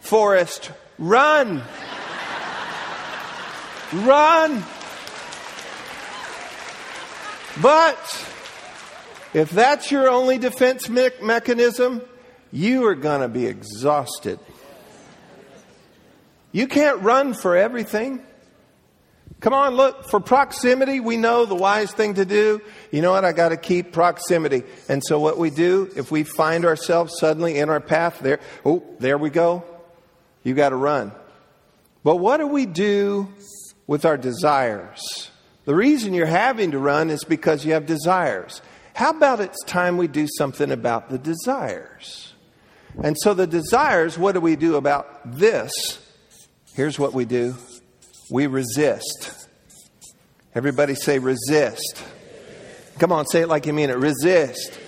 Forrest. 0.00 0.70
Run. 0.98 1.62
Run. 3.92 4.64
But 7.62 8.28
if 9.32 9.50
that's 9.50 9.90
your 9.90 10.08
only 10.08 10.38
defense 10.38 10.88
me- 10.88 11.10
mechanism, 11.22 12.02
you 12.52 12.86
are 12.86 12.94
going 12.94 13.20
to 13.20 13.28
be 13.28 13.46
exhausted. 13.46 14.38
You 16.52 16.66
can't 16.66 17.02
run 17.02 17.34
for 17.34 17.56
everything. 17.56 18.22
Come 19.40 19.52
on, 19.52 19.74
look, 19.74 20.08
for 20.08 20.20
proximity, 20.20 21.00
we 21.00 21.18
know 21.18 21.44
the 21.44 21.54
wise 21.54 21.92
thing 21.92 22.14
to 22.14 22.24
do. 22.24 22.62
You 22.90 23.02
know 23.02 23.12
what? 23.12 23.24
I 23.24 23.32
got 23.32 23.50
to 23.50 23.58
keep 23.58 23.92
proximity. 23.92 24.62
And 24.88 25.04
so, 25.04 25.20
what 25.20 25.36
we 25.36 25.50
do, 25.50 25.90
if 25.94 26.10
we 26.10 26.24
find 26.24 26.64
ourselves 26.64 27.18
suddenly 27.18 27.58
in 27.58 27.68
our 27.68 27.80
path, 27.80 28.20
there, 28.20 28.40
oh, 28.64 28.82
there 28.98 29.18
we 29.18 29.28
go. 29.28 29.62
You 30.42 30.54
got 30.54 30.70
to 30.70 30.76
run. 30.76 31.12
But 32.02 32.16
what 32.16 32.38
do 32.38 32.46
we 32.46 32.64
do 32.64 33.28
with 33.86 34.04
our 34.04 34.16
desires? 34.16 35.30
The 35.64 35.74
reason 35.74 36.14
you're 36.14 36.26
having 36.26 36.70
to 36.70 36.78
run 36.78 37.10
is 37.10 37.24
because 37.24 37.64
you 37.64 37.72
have 37.72 37.86
desires. 37.86 38.62
How 38.94 39.10
about 39.10 39.40
it's 39.40 39.62
time 39.64 39.96
we 39.96 40.08
do 40.08 40.26
something 40.38 40.70
about 40.70 41.10
the 41.10 41.18
desires? 41.18 42.32
And 43.02 43.16
so, 43.18 43.34
the 43.34 43.46
desires, 43.46 44.18
what 44.18 44.32
do 44.32 44.40
we 44.40 44.56
do 44.56 44.76
about 44.76 45.36
this? 45.38 45.72
Here's 46.74 46.98
what 46.98 47.12
we 47.12 47.24
do 47.24 47.56
we 48.30 48.46
resist. 48.46 49.48
Everybody 50.54 50.94
say 50.94 51.18
resist. 51.18 52.02
Come 52.98 53.12
on, 53.12 53.26
say 53.26 53.42
it 53.42 53.48
like 53.48 53.66
you 53.66 53.72
mean 53.72 53.90
it. 53.90 53.98
Resist. 53.98 54.78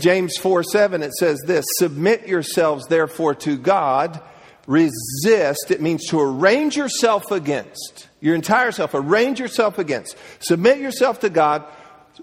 James 0.00 0.36
4 0.36 0.62
7, 0.62 1.02
it 1.02 1.12
says 1.14 1.40
this 1.46 1.64
Submit 1.78 2.28
yourselves, 2.28 2.86
therefore, 2.86 3.34
to 3.36 3.56
God. 3.56 4.20
Resist, 4.66 5.70
it 5.70 5.80
means 5.80 6.06
to 6.08 6.20
arrange 6.20 6.76
yourself 6.76 7.30
against. 7.30 8.07
Your 8.20 8.34
entire 8.34 8.72
self, 8.72 8.94
arrange 8.94 9.38
yourself 9.38 9.78
against. 9.78 10.16
Submit 10.40 10.78
yourself 10.78 11.20
to 11.20 11.30
God 11.30 11.64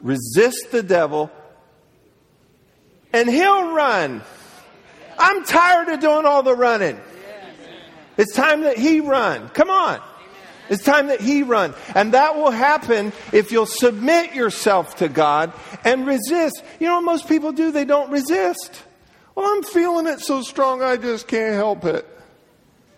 resist 0.01 0.71
the 0.71 0.83
devil, 0.83 1.31
and 3.13 3.29
he'll 3.29 3.73
run. 3.73 4.21
I'm 5.17 5.45
tired 5.45 5.89
of 5.89 5.99
doing 5.99 6.25
all 6.25 6.43
the 6.43 6.55
running. 6.55 6.99
It's 8.17 8.33
time 8.33 8.61
that 8.61 8.77
he 8.77 9.01
run. 9.01 9.49
Come 9.49 9.69
on. 9.69 10.01
It's 10.67 10.83
time 10.83 11.07
that 11.07 11.21
he 11.21 11.43
run. 11.43 11.75
And 11.93 12.13
that 12.13 12.35
will 12.35 12.51
happen 12.51 13.13
if 13.31 13.51
you'll 13.51 13.67
submit 13.67 14.33
yourself 14.33 14.95
to 14.97 15.07
God 15.07 15.53
and 15.83 16.07
resist. 16.07 16.63
You 16.79 16.87
know 16.87 16.95
what 16.95 17.03
most 17.03 17.27
people 17.27 17.51
do? 17.51 17.71
They 17.71 17.85
don't 17.85 18.09
resist. 18.09 18.83
Well, 19.35 19.45
I'm 19.45 19.63
feeling 19.63 20.07
it 20.07 20.21
so 20.21 20.41
strong 20.41 20.81
I 20.81 20.97
just 20.97 21.27
can't 21.27 21.53
help 21.53 21.85
it. 21.85 22.05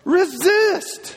Resist. 0.04 1.16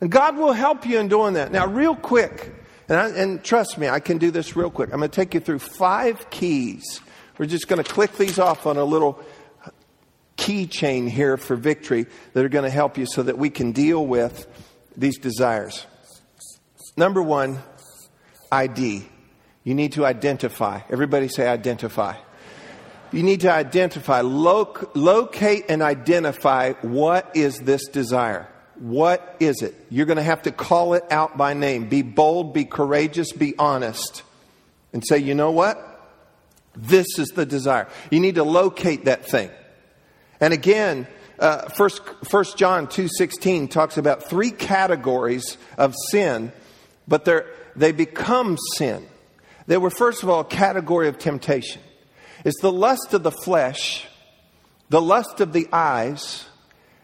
And 0.00 0.10
God 0.10 0.36
will 0.36 0.52
help 0.52 0.86
you 0.86 0.98
in 0.98 1.08
doing 1.08 1.34
that. 1.34 1.50
Now, 1.50 1.66
real 1.66 1.96
quick, 1.96 2.54
and, 2.88 2.98
I, 2.98 3.08
and 3.08 3.42
trust 3.42 3.78
me, 3.78 3.88
I 3.88 4.00
can 4.00 4.18
do 4.18 4.30
this 4.30 4.56
real 4.56 4.70
quick. 4.70 4.90
I'm 4.92 4.98
going 4.98 5.10
to 5.10 5.14
take 5.14 5.34
you 5.34 5.40
through 5.40 5.58
five 5.58 6.30
keys. 6.30 7.00
We're 7.36 7.46
just 7.46 7.68
going 7.68 7.82
to 7.82 7.90
click 7.90 8.16
these 8.16 8.38
off 8.38 8.66
on 8.66 8.76
a 8.76 8.84
little 8.84 9.20
keychain 10.36 11.08
here 11.08 11.36
for 11.36 11.56
victory 11.56 12.06
that 12.32 12.44
are 12.44 12.48
going 12.48 12.64
to 12.64 12.70
help 12.70 12.96
you 12.96 13.06
so 13.06 13.22
that 13.24 13.36
we 13.36 13.50
can 13.50 13.72
deal 13.72 14.06
with 14.06 14.46
these 14.96 15.18
desires. 15.18 15.86
Number 16.96 17.22
one, 17.22 17.58
ID. 18.50 19.06
You 19.64 19.74
need 19.74 19.92
to 19.92 20.06
identify. 20.06 20.80
Everybody 20.88 21.28
say 21.28 21.46
identify. 21.46 22.16
You 23.12 23.22
need 23.22 23.40
to 23.42 23.52
identify, 23.52 24.20
loc- 24.20 24.94
locate 24.94 25.64
and 25.68 25.82
identify 25.82 26.72
what 26.82 27.30
is 27.34 27.58
this 27.58 27.86
desire. 27.88 28.48
What 28.78 29.36
is 29.40 29.62
it? 29.62 29.74
You're 29.90 30.06
going 30.06 30.18
to 30.18 30.22
have 30.22 30.42
to 30.42 30.52
call 30.52 30.94
it 30.94 31.04
out 31.10 31.36
by 31.36 31.54
name. 31.54 31.88
Be 31.88 32.02
bold, 32.02 32.54
be 32.54 32.64
courageous, 32.64 33.32
be 33.32 33.54
honest. 33.58 34.22
And 34.92 35.04
say, 35.06 35.18
you 35.18 35.34
know 35.34 35.50
what? 35.50 35.84
This 36.76 37.18
is 37.18 37.28
the 37.28 37.44
desire. 37.44 37.88
You 38.10 38.20
need 38.20 38.36
to 38.36 38.44
locate 38.44 39.06
that 39.06 39.26
thing. 39.26 39.50
And 40.40 40.54
again, 40.54 41.08
uh, 41.38 41.68
first, 41.68 42.00
first 42.24 42.56
John 42.56 42.86
2.16 42.86 43.70
talks 43.70 43.98
about 43.98 44.24
three 44.24 44.50
categories 44.50 45.56
of 45.76 45.94
sin, 46.10 46.52
but 47.06 47.24
they're, 47.24 47.46
they 47.74 47.92
become 47.92 48.56
sin. 48.76 49.06
They 49.66 49.76
were, 49.76 49.90
first 49.90 50.22
of 50.22 50.28
all, 50.28 50.40
a 50.40 50.44
category 50.44 51.08
of 51.08 51.18
temptation. 51.18 51.82
It's 52.44 52.60
the 52.60 52.72
lust 52.72 53.12
of 53.12 53.22
the 53.22 53.32
flesh, 53.32 54.06
the 54.88 55.02
lust 55.02 55.40
of 55.40 55.52
the 55.52 55.68
eyes, 55.72 56.46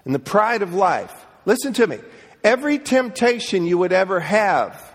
and 0.05 0.15
the 0.15 0.21
pride 0.21 0.63
of 0.63 0.75
life. 0.75 1.24
Listen 1.47 1.73
to 1.75 1.87
me. 1.87 1.99
Every 2.43 2.79
temptation 2.79 3.67
you 3.67 3.79
would 3.79 3.93
ever 3.93 4.21
have 4.21 4.93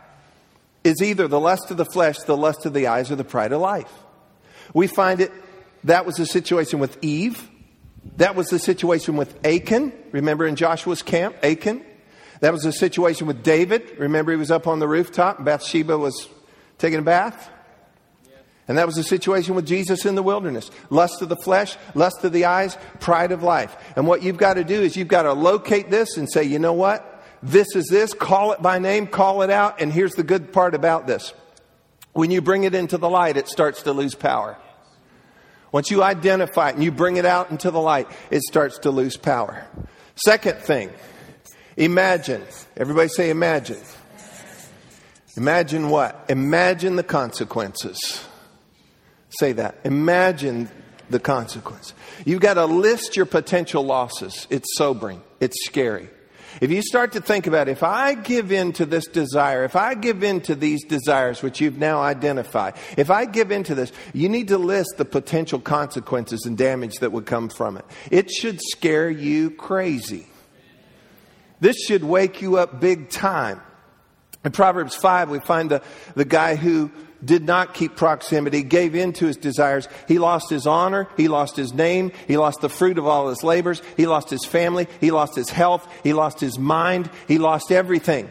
is 0.83 1.01
either 1.01 1.27
the 1.27 1.39
lust 1.39 1.71
of 1.71 1.77
the 1.77 1.85
flesh, 1.85 2.19
the 2.19 2.37
lust 2.37 2.65
of 2.65 2.73
the 2.73 2.87
eyes, 2.87 3.11
or 3.11 3.15
the 3.15 3.23
pride 3.23 3.51
of 3.51 3.61
life. 3.61 3.91
We 4.73 4.87
find 4.87 5.19
it, 5.19 5.31
that 5.83 6.05
was 6.05 6.15
the 6.15 6.25
situation 6.25 6.79
with 6.79 6.97
Eve. 7.03 7.49
That 8.17 8.35
was 8.35 8.47
the 8.47 8.59
situation 8.59 9.17
with 9.17 9.45
Achan. 9.45 9.93
Remember 10.11 10.45
in 10.45 10.55
Joshua's 10.55 11.01
camp, 11.01 11.35
Achan? 11.43 11.83
That 12.39 12.53
was 12.53 12.63
the 12.63 12.71
situation 12.71 13.27
with 13.27 13.43
David. 13.43 13.97
Remember 13.97 14.31
he 14.31 14.37
was 14.37 14.51
up 14.51 14.67
on 14.67 14.79
the 14.79 14.87
rooftop 14.87 15.37
and 15.37 15.45
Bathsheba 15.45 15.97
was 15.97 16.29
taking 16.77 16.99
a 16.99 17.03
bath? 17.03 17.49
And 18.69 18.77
that 18.77 18.85
was 18.85 18.95
the 18.95 19.03
situation 19.03 19.55
with 19.55 19.65
Jesus 19.65 20.05
in 20.05 20.13
the 20.13 20.21
wilderness. 20.21 20.69
Lust 20.91 21.23
of 21.23 21.27
the 21.29 21.35
flesh, 21.35 21.75
lust 21.95 22.23
of 22.23 22.31
the 22.31 22.45
eyes, 22.45 22.77
pride 22.99 23.31
of 23.31 23.41
life. 23.41 23.75
And 23.95 24.05
what 24.05 24.21
you've 24.21 24.37
got 24.37 24.53
to 24.53 24.63
do 24.63 24.79
is 24.79 24.95
you've 24.95 25.07
got 25.07 25.23
to 25.23 25.33
locate 25.33 25.89
this 25.89 26.17
and 26.17 26.31
say, 26.31 26.43
you 26.43 26.59
know 26.59 26.73
what? 26.73 27.23
This 27.41 27.75
is 27.75 27.87
this. 27.87 28.13
Call 28.13 28.51
it 28.51 28.61
by 28.61 28.77
name, 28.77 29.07
call 29.07 29.41
it 29.41 29.49
out. 29.49 29.81
And 29.81 29.91
here's 29.91 30.13
the 30.13 30.23
good 30.23 30.53
part 30.53 30.75
about 30.75 31.07
this. 31.07 31.33
When 32.13 32.29
you 32.29 32.41
bring 32.41 32.63
it 32.63 32.75
into 32.75 32.99
the 32.99 33.09
light, 33.09 33.37
it 33.37 33.47
starts 33.47 33.81
to 33.83 33.91
lose 33.91 34.13
power. 34.13 34.55
Once 35.71 35.89
you 35.89 36.03
identify 36.03 36.69
it 36.69 36.75
and 36.75 36.83
you 36.83 36.91
bring 36.91 37.17
it 37.17 37.25
out 37.25 37.49
into 37.49 37.71
the 37.71 37.81
light, 37.81 38.07
it 38.29 38.43
starts 38.43 38.77
to 38.79 38.91
lose 38.91 39.17
power. 39.17 39.65
Second 40.15 40.59
thing, 40.59 40.91
imagine. 41.75 42.43
Everybody 42.77 43.09
say 43.09 43.31
imagine. 43.31 43.79
Imagine 45.37 45.89
what? 45.89 46.25
Imagine 46.29 46.97
the 46.97 47.03
consequences. 47.03 48.25
Say 49.29 49.53
that. 49.53 49.79
Imagine 49.83 50.69
the 51.09 51.19
consequence. 51.19 51.93
You've 52.25 52.41
got 52.41 52.55
to 52.55 52.65
list 52.65 53.15
your 53.15 53.25
potential 53.25 53.83
losses. 53.83 54.47
It's 54.49 54.67
sobering. 54.75 55.21
It's 55.39 55.65
scary. 55.65 56.09
If 56.61 56.71
you 56.71 56.81
start 56.81 57.13
to 57.13 57.21
think 57.21 57.47
about 57.47 57.69
if 57.69 57.83
I 57.83 58.15
give 58.15 58.51
in 58.51 58.73
to 58.73 58.85
this 58.85 59.07
desire, 59.07 59.63
if 59.63 59.75
I 59.75 59.93
give 59.93 60.23
in 60.23 60.41
to 60.41 60.55
these 60.55 60.83
desires 60.83 61.41
which 61.41 61.61
you've 61.61 61.77
now 61.77 62.01
identified, 62.01 62.73
if 62.97 63.11
I 63.11 63.25
give 63.25 63.51
in 63.51 63.63
to 63.65 63.75
this, 63.75 63.91
you 64.13 64.29
need 64.29 64.49
to 64.49 64.57
list 64.57 64.95
the 64.97 65.05
potential 65.05 65.59
consequences 65.59 66.45
and 66.45 66.57
damage 66.57 66.95
that 66.95 67.11
would 67.11 67.25
come 67.25 67.49
from 67.49 67.77
it. 67.77 67.85
It 68.11 68.31
should 68.31 68.59
scare 68.61 69.09
you 69.09 69.51
crazy. 69.51 70.27
This 71.59 71.77
should 71.77 72.03
wake 72.03 72.41
you 72.41 72.57
up 72.57 72.79
big 72.79 73.09
time. 73.09 73.61
In 74.43 74.51
Proverbs 74.51 74.95
5, 74.95 75.29
we 75.29 75.39
find 75.39 75.69
the, 75.69 75.81
the 76.15 76.25
guy 76.25 76.55
who 76.55 76.91
did 77.23 77.43
not 77.43 77.73
keep 77.73 77.95
proximity, 77.95 78.63
gave 78.63 78.95
in 78.95 79.13
to 79.13 79.25
his 79.25 79.37
desires. 79.37 79.87
He 80.07 80.19
lost 80.19 80.49
his 80.49 80.65
honor. 80.65 81.07
He 81.17 81.27
lost 81.27 81.55
his 81.55 81.73
name. 81.73 82.11
He 82.27 82.37
lost 82.37 82.61
the 82.61 82.69
fruit 82.69 82.97
of 82.97 83.05
all 83.05 83.29
his 83.29 83.43
labors. 83.43 83.81
He 83.97 84.07
lost 84.07 84.29
his 84.29 84.45
family. 84.45 84.87
He 85.01 85.11
lost 85.11 85.35
his 85.35 85.49
health. 85.49 85.87
He 86.03 86.13
lost 86.13 86.39
his 86.39 86.57
mind. 86.57 87.09
He 87.27 87.37
lost 87.37 87.71
everything. 87.71 88.29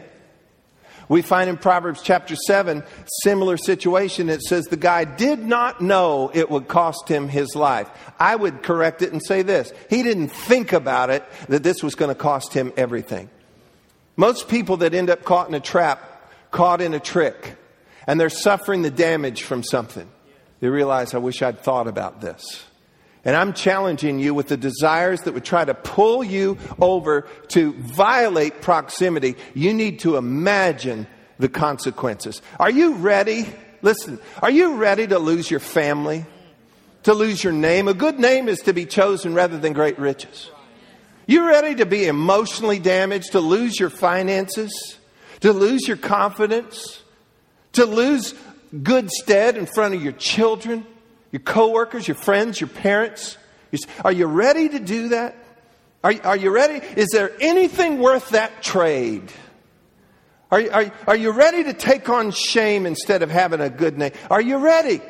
We 1.09 1.23
find 1.23 1.49
in 1.49 1.57
Proverbs 1.57 2.01
chapter 2.03 2.35
7, 2.35 2.83
similar 3.23 3.57
situation. 3.57 4.29
It 4.29 4.43
says 4.43 4.65
the 4.65 4.77
guy 4.77 5.05
did 5.05 5.39
not 5.39 5.81
know 5.81 6.29
it 6.31 6.51
would 6.51 6.67
cost 6.67 7.07
him 7.07 7.27
his 7.27 7.55
life. 7.55 7.89
I 8.19 8.35
would 8.35 8.61
correct 8.61 9.01
it 9.01 9.11
and 9.11 9.21
say 9.25 9.41
this. 9.41 9.73
He 9.89 10.03
didn't 10.03 10.29
think 10.29 10.71
about 10.71 11.09
it 11.09 11.23
that 11.47 11.63
this 11.63 11.81
was 11.81 11.95
going 11.95 12.09
to 12.09 12.15
cost 12.15 12.53
him 12.53 12.71
everything. 12.77 13.27
Most 14.17 14.47
people 14.47 14.77
that 14.77 14.93
end 14.93 15.09
up 15.09 15.23
caught 15.23 15.47
in 15.47 15.55
a 15.55 15.59
trap, 15.59 16.31
caught 16.51 16.79
in 16.79 16.93
a 16.93 16.99
trick, 16.99 17.55
and 18.09 18.19
they're 18.19 18.31
suffering 18.31 18.81
the 18.81 18.89
damage 18.89 19.43
from 19.43 19.61
something. 19.61 20.09
They 20.61 20.67
realize, 20.67 21.13
I 21.13 21.19
wish 21.19 21.43
I'd 21.43 21.59
thought 21.59 21.87
about 21.87 22.21
this. 22.21 22.65
And 23.23 23.35
I'm 23.35 23.53
challenging 23.53 24.17
you 24.17 24.33
with 24.33 24.47
the 24.47 24.57
desires 24.57 25.21
that 25.21 25.35
would 25.35 25.45
try 25.45 25.63
to 25.63 25.75
pull 25.75 26.23
you 26.23 26.57
over 26.81 27.27
to 27.49 27.73
violate 27.73 28.61
proximity. 28.61 29.35
You 29.53 29.75
need 29.75 29.99
to 29.99 30.17
imagine 30.17 31.05
the 31.37 31.49
consequences. 31.49 32.41
Are 32.59 32.71
you 32.71 32.95
ready? 32.95 33.45
Listen, 33.83 34.19
are 34.41 34.49
you 34.49 34.73
ready 34.77 35.05
to 35.05 35.19
lose 35.19 35.51
your 35.51 35.59
family? 35.59 36.25
To 37.03 37.13
lose 37.13 37.43
your 37.43 37.53
name? 37.53 37.87
A 37.87 37.93
good 37.93 38.17
name 38.17 38.49
is 38.49 38.61
to 38.61 38.73
be 38.73 38.87
chosen 38.87 39.35
rather 39.35 39.59
than 39.59 39.73
great 39.73 39.99
riches. 39.99 40.49
You 41.27 41.47
ready 41.47 41.75
to 41.75 41.85
be 41.85 42.07
emotionally 42.07 42.79
damaged, 42.79 43.33
to 43.33 43.39
lose 43.39 43.79
your 43.79 43.91
finances, 43.91 44.97
to 45.41 45.53
lose 45.53 45.87
your 45.87 45.97
confidence? 45.97 46.98
To 47.73 47.85
lose 47.85 48.33
good 48.83 49.09
stead 49.09 49.57
in 49.57 49.65
front 49.65 49.95
of 49.95 50.03
your 50.03 50.13
children, 50.13 50.85
your 51.31 51.41
coworkers, 51.41 52.07
your 52.07 52.15
friends, 52.15 52.59
your 52.59 52.69
parents? 52.69 53.37
Are 54.03 54.11
you 54.11 54.25
ready 54.25 54.69
to 54.69 54.79
do 54.79 55.09
that? 55.09 55.35
Are, 56.03 56.13
are 56.23 56.37
you 56.37 56.49
ready? 56.49 56.85
Is 56.95 57.09
there 57.11 57.31
anything 57.39 57.99
worth 57.99 58.29
that 58.29 58.63
trade? 58.63 59.31
Are, 60.51 60.61
are, 60.71 60.91
are 61.07 61.15
you 61.15 61.31
ready 61.31 61.63
to 61.65 61.73
take 61.73 62.09
on 62.09 62.31
shame 62.31 62.85
instead 62.85 63.21
of 63.21 63.29
having 63.29 63.59
a 63.61 63.69
good 63.69 63.97
name? 63.97 64.11
Are 64.31 64.41
you 64.41 64.57
ready? 64.57 65.01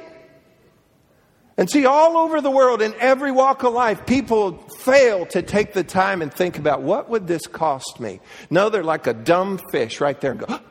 And 1.58 1.69
see, 1.69 1.86
all 1.86 2.17
over 2.17 2.39
the 2.39 2.50
world, 2.50 2.82
in 2.82 2.93
every 3.00 3.32
walk 3.32 3.63
of 3.63 3.74
life, 3.74 4.06
people 4.06 4.58
fail 4.80 5.26
to 5.28 5.41
take 5.41 5.74
the 5.74 5.84
time 5.84 6.22
and 6.22 6.34
think 6.34 6.58
about 6.58 6.82
what 6.82 7.10
would 7.10 7.28
this 7.28 7.48
cost 7.48 8.00
me? 8.00 8.22
No, 8.50 8.69
they're 8.69 8.84
like 8.84 9.08
a 9.08 9.13
dumb 9.13 9.60
fish 9.69 10.00
right 10.00 10.19
there 10.22 10.32
and 10.32 10.39
go, 10.39 10.45
oh, 10.48 10.62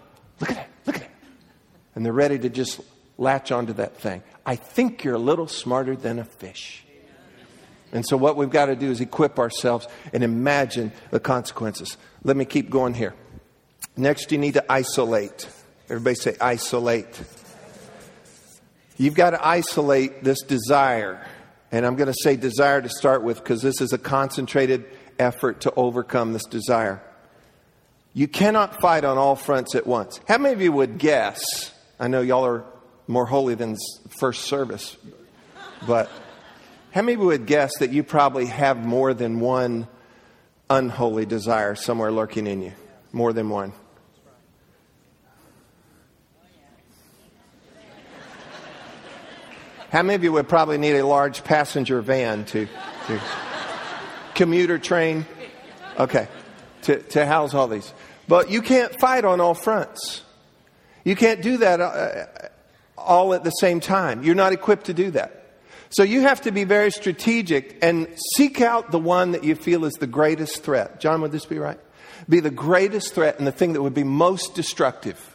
look 0.40 0.50
at 0.50 0.56
that, 0.56 0.70
and 1.98 2.06
they're 2.06 2.12
ready 2.12 2.38
to 2.38 2.48
just 2.48 2.80
latch 3.18 3.50
onto 3.50 3.72
that 3.72 3.96
thing. 3.96 4.22
I 4.46 4.54
think 4.54 5.02
you're 5.02 5.16
a 5.16 5.18
little 5.18 5.48
smarter 5.48 5.96
than 5.96 6.20
a 6.20 6.24
fish. 6.24 6.84
And 7.90 8.06
so, 8.06 8.16
what 8.16 8.36
we've 8.36 8.50
got 8.50 8.66
to 8.66 8.76
do 8.76 8.88
is 8.88 9.00
equip 9.00 9.40
ourselves 9.40 9.88
and 10.12 10.22
imagine 10.22 10.92
the 11.10 11.18
consequences. 11.18 11.96
Let 12.22 12.36
me 12.36 12.44
keep 12.44 12.70
going 12.70 12.94
here. 12.94 13.16
Next, 13.96 14.30
you 14.30 14.38
need 14.38 14.54
to 14.54 14.72
isolate. 14.72 15.48
Everybody 15.90 16.14
say, 16.14 16.36
isolate. 16.40 17.20
You've 18.96 19.16
got 19.16 19.30
to 19.30 19.44
isolate 19.44 20.22
this 20.22 20.42
desire. 20.42 21.26
And 21.72 21.84
I'm 21.84 21.96
going 21.96 22.12
to 22.12 22.18
say 22.22 22.36
desire 22.36 22.80
to 22.80 22.88
start 22.88 23.24
with 23.24 23.38
because 23.38 23.60
this 23.60 23.80
is 23.80 23.92
a 23.92 23.98
concentrated 23.98 24.84
effort 25.18 25.62
to 25.62 25.74
overcome 25.74 26.32
this 26.32 26.44
desire. 26.44 27.02
You 28.14 28.28
cannot 28.28 28.80
fight 28.80 29.04
on 29.04 29.18
all 29.18 29.34
fronts 29.34 29.74
at 29.74 29.84
once. 29.84 30.20
How 30.28 30.38
many 30.38 30.54
of 30.54 30.62
you 30.62 30.70
would 30.70 30.98
guess 30.98 31.72
I 32.00 32.08
know 32.08 32.20
y'all 32.20 32.44
are 32.44 32.64
more 33.06 33.26
holy 33.26 33.54
than 33.54 33.76
first 34.20 34.44
service, 34.44 34.96
but 35.86 36.10
how 36.92 37.02
many 37.02 37.16
would 37.16 37.46
guess 37.46 37.78
that 37.78 37.90
you 37.90 38.02
probably 38.02 38.46
have 38.46 38.84
more 38.84 39.14
than 39.14 39.40
one 39.40 39.88
unholy 40.70 41.26
desire 41.26 41.74
somewhere 41.74 42.12
lurking 42.12 42.46
in 42.46 42.62
you? 42.62 42.72
More 43.12 43.32
than 43.32 43.48
one. 43.48 43.72
How 49.90 50.02
many 50.02 50.14
of 50.14 50.22
you 50.22 50.32
would 50.32 50.48
probably 50.48 50.76
need 50.76 50.96
a 50.96 51.06
large 51.06 51.42
passenger 51.44 52.02
van 52.02 52.44
to, 52.46 52.68
to 53.06 53.20
commuter 54.34 54.78
train? 54.78 55.26
Okay, 55.98 56.28
to, 56.82 57.02
to 57.02 57.24
house 57.24 57.54
all 57.54 57.68
these. 57.68 57.92
But 58.28 58.50
you 58.50 58.60
can't 58.60 58.94
fight 59.00 59.24
on 59.24 59.40
all 59.40 59.54
fronts. 59.54 60.22
You 61.08 61.16
can't 61.16 61.40
do 61.40 61.56
that 61.56 61.80
uh, 61.80 62.26
all 62.98 63.32
at 63.32 63.42
the 63.42 63.50
same 63.50 63.80
time. 63.80 64.24
You're 64.24 64.34
not 64.34 64.52
equipped 64.52 64.86
to 64.86 64.92
do 64.92 65.10
that. 65.12 65.46
So 65.88 66.02
you 66.02 66.20
have 66.20 66.42
to 66.42 66.52
be 66.52 66.64
very 66.64 66.90
strategic 66.90 67.78
and 67.82 68.08
seek 68.36 68.60
out 68.60 68.90
the 68.90 68.98
one 68.98 69.32
that 69.32 69.42
you 69.42 69.54
feel 69.54 69.86
is 69.86 69.94
the 69.94 70.06
greatest 70.06 70.62
threat. 70.62 71.00
John, 71.00 71.22
would 71.22 71.32
this 71.32 71.46
be 71.46 71.58
right? 71.58 71.80
Be 72.28 72.40
the 72.40 72.50
greatest 72.50 73.14
threat 73.14 73.38
and 73.38 73.46
the 73.46 73.52
thing 73.52 73.72
that 73.72 73.80
would 73.80 73.94
be 73.94 74.04
most 74.04 74.54
destructive. 74.54 75.34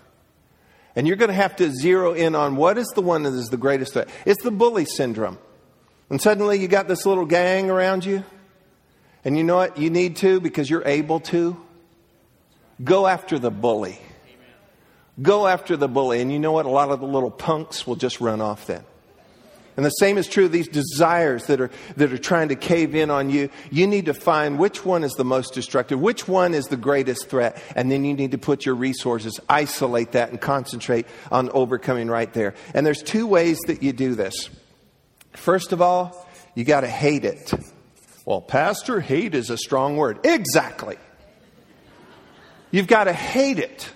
And 0.96 1.08
you're 1.08 1.16
going 1.16 1.30
to 1.30 1.34
have 1.34 1.56
to 1.56 1.72
zero 1.72 2.14
in 2.14 2.36
on 2.36 2.56
what 2.56 2.78
is 2.78 2.86
the 2.94 3.02
one 3.02 3.24
that 3.24 3.34
is 3.34 3.48
the 3.48 3.58
greatest 3.58 3.94
threat. 3.94 4.10
It's 4.28 4.44
the 4.44 4.52
bully 4.52 4.86
syndrome. 4.86 5.40
And 6.12 6.22
suddenly 6.22 6.60
you 6.60 6.68
got 6.68 6.88
this 6.88 7.04
little 7.04 7.26
gang 7.26 7.72
around 7.72 8.06
you. 8.06 8.24
And 9.26 9.36
you 9.36 9.44
know 9.44 9.56
what? 9.56 9.80
You 9.80 9.90
need 9.90 10.18
to, 10.18 10.40
because 10.40 10.70
you're 10.70 10.88
able 10.88 11.20
to, 11.22 11.60
go 12.84 13.08
after 13.08 13.40
the 13.40 13.50
bully. 13.50 14.00
Go 15.22 15.48
after 15.48 15.78
the 15.78 15.88
bully. 15.88 16.22
And 16.22 16.32
you 16.32 16.40
know 16.40 16.52
what? 16.52 16.66
A 16.66 16.70
lot 16.70 16.90
of 16.90 17.00
the 17.00 17.06
little 17.06 17.32
punks 17.32 17.86
will 17.86 17.96
just 17.96 18.20
run 18.20 18.42
off 18.42 18.66
then. 18.68 18.84
And 19.76 19.86
the 19.86 19.90
same 19.90 20.20
is 20.20 20.28
true 20.28 20.46
of 20.46 20.52
these 20.52 20.68
desires 20.68 21.48
that 21.48 21.60
are, 21.60 21.72
that 21.98 22.14
are 22.14 22.18
trying 22.18 22.50
to 22.50 22.56
cave 22.56 22.94
in 22.94 23.10
on 23.10 23.32
you. 23.32 23.50
You 23.72 23.88
need 23.88 24.06
to 24.06 24.14
find 24.14 24.60
which 24.60 24.86
one 24.86 25.04
is 25.04 25.14
the 25.14 25.26
most 25.26 25.56
destructive, 25.56 26.00
which 26.00 26.28
one 26.28 26.54
is 26.54 26.66
the 26.66 26.78
greatest 26.78 27.28
threat, 27.28 27.62
and 27.76 27.92
then 27.92 28.06
you 28.06 28.14
need 28.14 28.32
to 28.32 28.38
put 28.38 28.68
your 28.68 28.76
resources, 28.76 29.40
isolate 29.50 30.12
that, 30.12 30.30
and 30.30 30.40
concentrate 30.40 31.08
on 31.32 31.50
overcoming 31.50 32.08
right 32.08 32.32
there. 32.34 32.54
And 32.76 32.86
there's 32.86 33.02
two 33.02 33.26
ways 33.26 33.60
that 33.66 33.82
you 33.82 33.94
do 33.94 34.14
this. 34.14 34.50
First 35.32 35.74
of 35.74 35.82
all, 35.82 36.28
you 36.54 36.66
got 36.66 36.82
to 36.82 36.88
hate 36.88 37.26
it. 37.26 37.52
Well, 38.26 38.42
Pastor, 38.42 39.02
hate 39.02 39.34
is 39.34 39.50
a 39.50 39.58
strong 39.58 39.98
word. 39.98 40.24
Exactly. 40.24 40.98
You've 42.70 42.88
got 42.88 43.06
to 43.06 43.14
hate 43.14 43.58
it. 43.58 43.92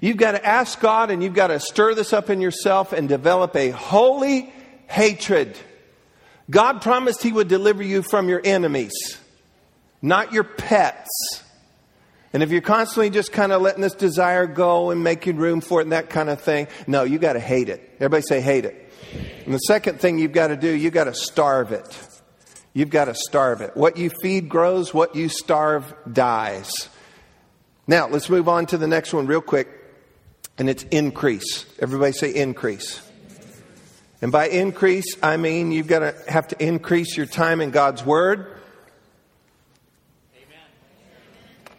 You've 0.00 0.16
got 0.16 0.32
to 0.32 0.44
ask 0.44 0.80
God 0.80 1.10
and 1.10 1.22
you've 1.22 1.34
got 1.34 1.48
to 1.48 1.60
stir 1.60 1.94
this 1.94 2.12
up 2.12 2.30
in 2.30 2.40
yourself 2.40 2.92
and 2.92 3.08
develop 3.08 3.56
a 3.56 3.70
holy 3.70 4.52
hatred. 4.88 5.56
God 6.50 6.82
promised 6.82 7.22
He 7.22 7.32
would 7.32 7.48
deliver 7.48 7.82
you 7.82 8.02
from 8.02 8.28
your 8.28 8.40
enemies, 8.44 9.18
not 10.02 10.32
your 10.32 10.44
pets. 10.44 11.42
And 12.32 12.42
if 12.42 12.50
you're 12.50 12.60
constantly 12.60 13.10
just 13.10 13.32
kind 13.32 13.50
of 13.50 13.62
letting 13.62 13.80
this 13.80 13.94
desire 13.94 14.46
go 14.46 14.90
and 14.90 15.02
making 15.02 15.36
room 15.36 15.60
for 15.60 15.80
it 15.80 15.84
and 15.84 15.92
that 15.92 16.10
kind 16.10 16.28
of 16.28 16.40
thing, 16.40 16.68
no, 16.86 17.02
you 17.02 17.18
got 17.18 17.32
to 17.32 17.40
hate 17.40 17.68
it. 17.68 17.94
Everybody 17.96 18.22
say 18.22 18.40
hate 18.40 18.66
it. 18.66 18.92
And 19.44 19.54
the 19.54 19.58
second 19.58 20.00
thing 20.00 20.18
you've 20.18 20.32
got 20.32 20.48
to 20.48 20.56
do, 20.56 20.68
you've 20.70 20.92
got 20.92 21.04
to 21.04 21.14
starve 21.14 21.72
it. 21.72 21.98
You've 22.74 22.90
got 22.90 23.06
to 23.06 23.14
starve 23.14 23.62
it. 23.62 23.74
What 23.74 23.96
you 23.96 24.10
feed 24.10 24.50
grows, 24.50 24.92
what 24.92 25.14
you 25.14 25.30
starve 25.30 25.94
dies. 26.12 26.90
Now, 27.86 28.08
let's 28.08 28.28
move 28.28 28.48
on 28.48 28.66
to 28.66 28.76
the 28.76 28.86
next 28.86 29.14
one 29.14 29.26
real 29.26 29.40
quick, 29.40 29.68
and 30.58 30.68
it's 30.68 30.82
increase. 30.84 31.66
Everybody 31.78 32.12
say 32.12 32.34
increase. 32.34 33.00
And 34.22 34.32
by 34.32 34.48
increase, 34.48 35.16
I 35.22 35.36
mean 35.36 35.72
you've 35.72 35.88
got 35.88 35.98
to 36.00 36.14
have 36.28 36.48
to 36.48 36.64
increase 36.64 37.16
your 37.16 37.26
time 37.26 37.60
in 37.60 37.70
God's 37.70 38.04
Word. 38.04 38.58
Amen. 40.34 41.76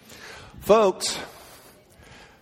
Folks, 0.60 1.18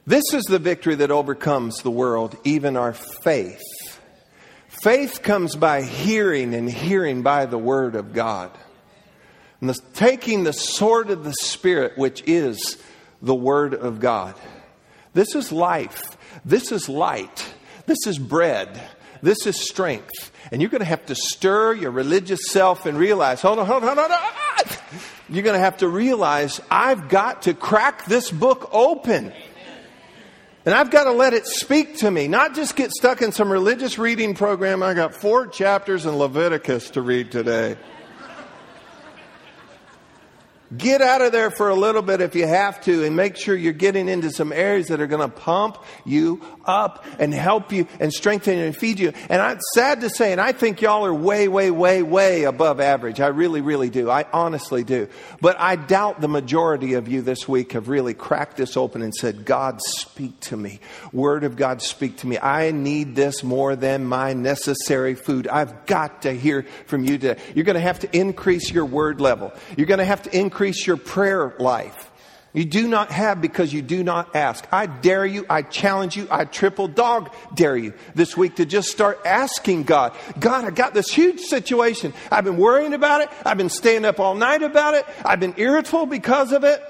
this 0.05 0.33
is 0.33 0.43
the 0.43 0.59
victory 0.59 0.95
that 0.95 1.11
overcomes 1.11 1.77
the 1.81 1.91
world, 1.91 2.37
even 2.43 2.77
our 2.77 2.93
faith. 2.93 3.61
Faith 4.67 5.23
comes 5.23 5.55
by 5.55 5.81
hearing, 5.81 6.53
and 6.53 6.69
hearing 6.69 7.23
by 7.23 7.45
the 7.47 7.57
Word 7.57 7.95
of 7.95 8.13
God. 8.13 8.51
And 9.61 9.69
the, 9.69 9.79
taking 9.93 10.43
the 10.43 10.53
sword 10.53 11.09
of 11.09 11.23
the 11.23 11.33
Spirit, 11.33 11.97
which 11.97 12.21
is 12.27 12.77
the 13.21 13.33
Word 13.33 13.73
of 13.73 13.99
God. 13.99 14.35
This 15.13 15.33
is 15.33 15.51
life. 15.51 16.14
This 16.45 16.71
is 16.71 16.87
light. 16.87 17.53
This 17.87 18.05
is 18.05 18.19
bread. 18.19 18.79
This 19.21 19.47
is 19.47 19.59
strength. 19.59 20.31
And 20.51 20.61
you're 20.61 20.69
going 20.69 20.79
to 20.79 20.85
have 20.85 21.07
to 21.07 21.15
stir 21.15 21.73
your 21.73 21.91
religious 21.91 22.47
self 22.47 22.85
and 22.85 22.97
realize, 22.97 23.41
hold 23.41 23.57
on, 23.59 23.65
hold 23.65 23.83
on, 23.83 23.97
hold 23.97 24.11
on. 24.11 24.77
You're 25.27 25.43
going 25.43 25.55
to 25.55 25.59
have 25.59 25.77
to 25.77 25.87
realize, 25.87 26.61
I've 26.69 27.09
got 27.09 27.43
to 27.43 27.55
crack 27.55 28.05
this 28.05 28.29
book 28.29 28.69
open. 28.71 29.33
And 30.65 30.73
I've 30.73 30.91
got 30.91 31.05
to 31.05 31.11
let 31.11 31.33
it 31.33 31.47
speak 31.47 31.97
to 31.97 32.11
me, 32.11 32.27
not 32.27 32.55
just 32.55 32.75
get 32.75 32.91
stuck 32.91 33.21
in 33.21 33.31
some 33.31 33.51
religious 33.51 33.97
reading 33.97 34.35
program. 34.35 34.83
I 34.83 34.93
got 34.93 35.15
four 35.15 35.47
chapters 35.47 36.05
in 36.05 36.15
Leviticus 36.15 36.91
to 36.91 37.01
read 37.01 37.31
today. 37.31 37.77
Get 40.75 41.01
out 41.01 41.21
of 41.21 41.31
there 41.31 41.51
for 41.51 41.69
a 41.69 41.75
little 41.75 42.01
bit 42.01 42.21
if 42.21 42.33
you 42.35 42.47
have 42.47 42.81
to 42.81 43.03
and 43.05 43.15
make 43.15 43.35
sure 43.35 43.55
you're 43.55 43.71
getting 43.71 44.09
into 44.09 44.31
some 44.31 44.51
areas 44.51 44.87
that 44.87 44.99
are 44.99 45.07
going 45.07 45.21
to 45.21 45.35
pump 45.35 45.77
you 46.05 46.41
up 46.67 47.05
and 47.19 47.33
help 47.33 47.71
you 47.71 47.87
and 47.99 48.11
strengthen 48.11 48.57
you 48.57 48.65
and 48.65 48.75
feed 48.75 48.99
you. 48.99 49.13
And 49.29 49.41
I'm 49.41 49.59
sad 49.73 50.01
to 50.01 50.09
say, 50.09 50.31
and 50.31 50.41
I 50.41 50.51
think 50.51 50.81
y'all 50.81 51.05
are 51.05 51.13
way, 51.13 51.47
way, 51.47 51.71
way, 51.71 52.03
way 52.03 52.43
above 52.43 52.79
average. 52.79 53.19
I 53.19 53.27
really, 53.27 53.61
really 53.61 53.89
do. 53.89 54.09
I 54.09 54.25
honestly 54.33 54.83
do. 54.83 55.07
But 55.41 55.59
I 55.59 55.75
doubt 55.75 56.21
the 56.21 56.27
majority 56.27 56.93
of 56.93 57.07
you 57.07 57.21
this 57.21 57.47
week 57.47 57.73
have 57.73 57.87
really 57.87 58.13
cracked 58.13 58.57
this 58.57 58.77
open 58.77 59.01
and 59.01 59.13
said, 59.13 59.45
God, 59.45 59.81
speak 59.81 60.39
to 60.41 60.57
me. 60.57 60.79
Word 61.13 61.43
of 61.43 61.55
God, 61.55 61.81
speak 61.81 62.17
to 62.17 62.27
me. 62.27 62.37
I 62.37 62.71
need 62.71 63.15
this 63.15 63.43
more 63.43 63.75
than 63.75 64.05
my 64.05 64.33
necessary 64.33 65.15
food. 65.15 65.47
I've 65.47 65.85
got 65.85 66.23
to 66.23 66.31
hear 66.31 66.65
from 66.87 67.03
you 67.03 67.17
today. 67.17 67.41
You're 67.53 67.65
going 67.65 67.75
to 67.75 67.79
have 67.81 67.99
to 67.99 68.17
increase 68.17 68.71
your 68.71 68.85
word 68.85 69.21
level. 69.21 69.53
You're 69.77 69.87
going 69.87 69.99
to 69.99 70.05
have 70.05 70.23
to 70.23 70.37
increase 70.37 70.65
increase 70.65 70.87
your 70.87 70.97
prayer 70.97 71.53
life. 71.59 72.11
You 72.55 72.63
do 72.63 72.87
not 72.87 73.11
have 73.11 73.41
because 73.41 73.73
you 73.73 73.81
do 73.81 74.01
not 74.01 74.33
ask. 74.33 74.65
I 74.71 74.85
dare 74.85 75.25
you, 75.25 75.45
I 75.49 75.61
challenge 75.61 76.15
you, 76.15 76.25
I 76.31 76.45
triple 76.45 76.87
dog 76.87 77.35
dare 77.53 77.75
you 77.75 77.93
this 78.15 78.37
week 78.37 78.55
to 78.55 78.65
just 78.65 78.89
start 78.89 79.19
asking 79.25 79.83
God, 79.83 80.15
God, 80.39 80.63
I 80.63 80.69
got 80.69 80.93
this 80.93 81.11
huge 81.11 81.41
situation. 81.41 82.13
I've 82.31 82.45
been 82.45 82.55
worrying 82.55 82.93
about 82.93 83.19
it. 83.19 83.29
I've 83.45 83.57
been 83.57 83.69
staying 83.69 84.05
up 84.05 84.21
all 84.21 84.35
night 84.35 84.63
about 84.63 84.93
it. 84.93 85.05
I've 85.25 85.41
been 85.41 85.53
irritable 85.57 86.05
because 86.05 86.53
of 86.53 86.63
it. 86.63 86.81